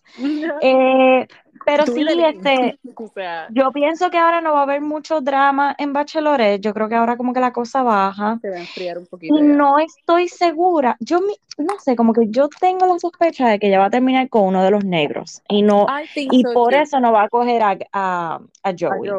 [0.61, 1.27] Eh,
[1.65, 5.75] pero sí, este, o sea, yo pienso que ahora no va a haber mucho drama
[5.77, 6.61] en Bachelorette.
[6.61, 8.39] Yo creo que ahora como que la cosa baja.
[8.41, 9.45] se va a enfriar un poquito Y ya.
[9.53, 10.95] no estoy segura.
[10.99, 13.89] Yo mi- no sé, como que yo tengo la sospecha de que ella va a
[13.89, 15.41] terminar con uno de los negros.
[15.47, 16.79] Y no, y so por too.
[16.79, 19.11] eso no va a coger a, a, a Joey.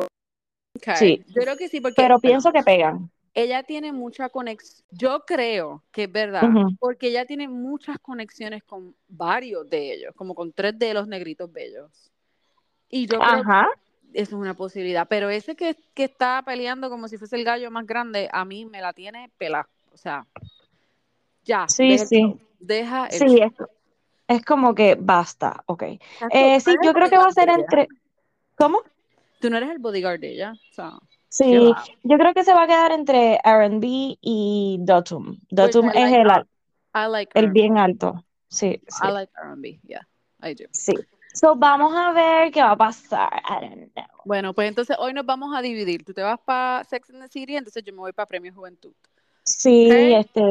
[0.77, 0.95] Okay.
[0.97, 1.25] Sí.
[1.29, 3.11] Yo creo que sí, porque Pero pienso que pegan.
[3.35, 4.87] ella tiene mucha conexión.
[4.91, 6.43] Yo creo que es verdad,
[6.79, 11.51] porque ella tiene muchas conexiones con varios de ellos, como con tres de los negritos
[11.51, 12.13] bellos.
[12.89, 13.69] Y yo creo Ajá.
[14.13, 15.07] que eso es una posibilidad.
[15.09, 18.65] Pero ese que, que está peleando como si fuese el gallo más grande, a mí
[18.67, 19.69] me la tiene pelada.
[19.93, 20.27] O sea,
[21.45, 22.21] ya, Sí, deja el sí.
[22.21, 23.53] show, Deja el Sí, es,
[24.29, 25.63] es como que basta.
[25.67, 25.83] Ok.
[26.33, 27.89] Eh, sí, yo el creo que va a ser entre.
[28.57, 28.83] ¿Cómo?
[29.41, 30.53] Tú no eres el bodyguard de ella.
[30.71, 30.93] O sea,
[31.29, 35.27] Sí, yo creo que se va a quedar entre R&B y Dotum.
[35.27, 36.49] Which Dotum es like, el, al-
[36.95, 38.25] I like el bien alto.
[38.49, 40.07] Sí, sí, I like R&B, yeah,
[40.43, 40.65] I do.
[40.71, 40.95] sí.
[41.39, 43.31] So, vamos a ver qué va a pasar.
[43.49, 44.05] I don't know.
[44.25, 46.05] Bueno, pues entonces hoy nos vamos a dividir.
[46.05, 48.93] Tú te vas para Sex and the City, entonces yo me voy para Premio Juventud.
[49.45, 50.43] Sí, este,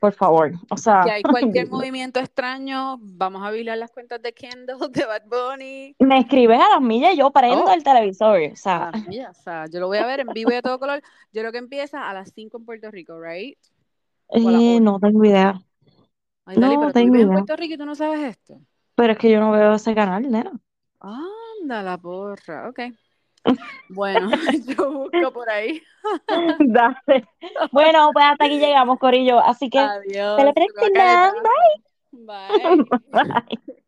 [0.00, 0.52] por favor.
[0.70, 5.04] O Si sea, hay cualquier movimiento extraño, vamos a vigilar las cuentas de Kendall, de
[5.04, 5.96] Bad Bunny.
[5.98, 7.72] me escribes a las millas y yo prendo Oh.
[7.72, 8.38] el televisor.
[8.52, 10.62] O sea, las millas, o sea, yo lo voy a ver en vivo y a
[10.62, 11.02] todo color.
[11.32, 13.58] Yo creo que empieza a las 5 en Puerto Rico, ¿right?
[14.28, 14.80] Eh, 8.
[14.80, 15.60] no tengo idea.
[16.44, 17.32] Ay, Dali, No pero tú tengo en idea.
[17.32, 18.60] Puerto Rico y tú no sabes esto.
[18.96, 20.52] Pero es que yo no veo ese canal, nena.
[21.00, 22.80] Anda la porra, ok.
[23.88, 24.28] Bueno,
[24.66, 25.80] yo busco por ahí.
[26.58, 27.28] Dale.
[27.70, 29.38] Bueno, pues hasta aquí llegamos, Corillo.
[29.38, 30.36] Así que, Adiós.
[30.36, 32.26] telepresten, Bye.
[32.26, 32.66] bye.
[32.72, 32.84] Bye.
[33.12, 33.82] Bye.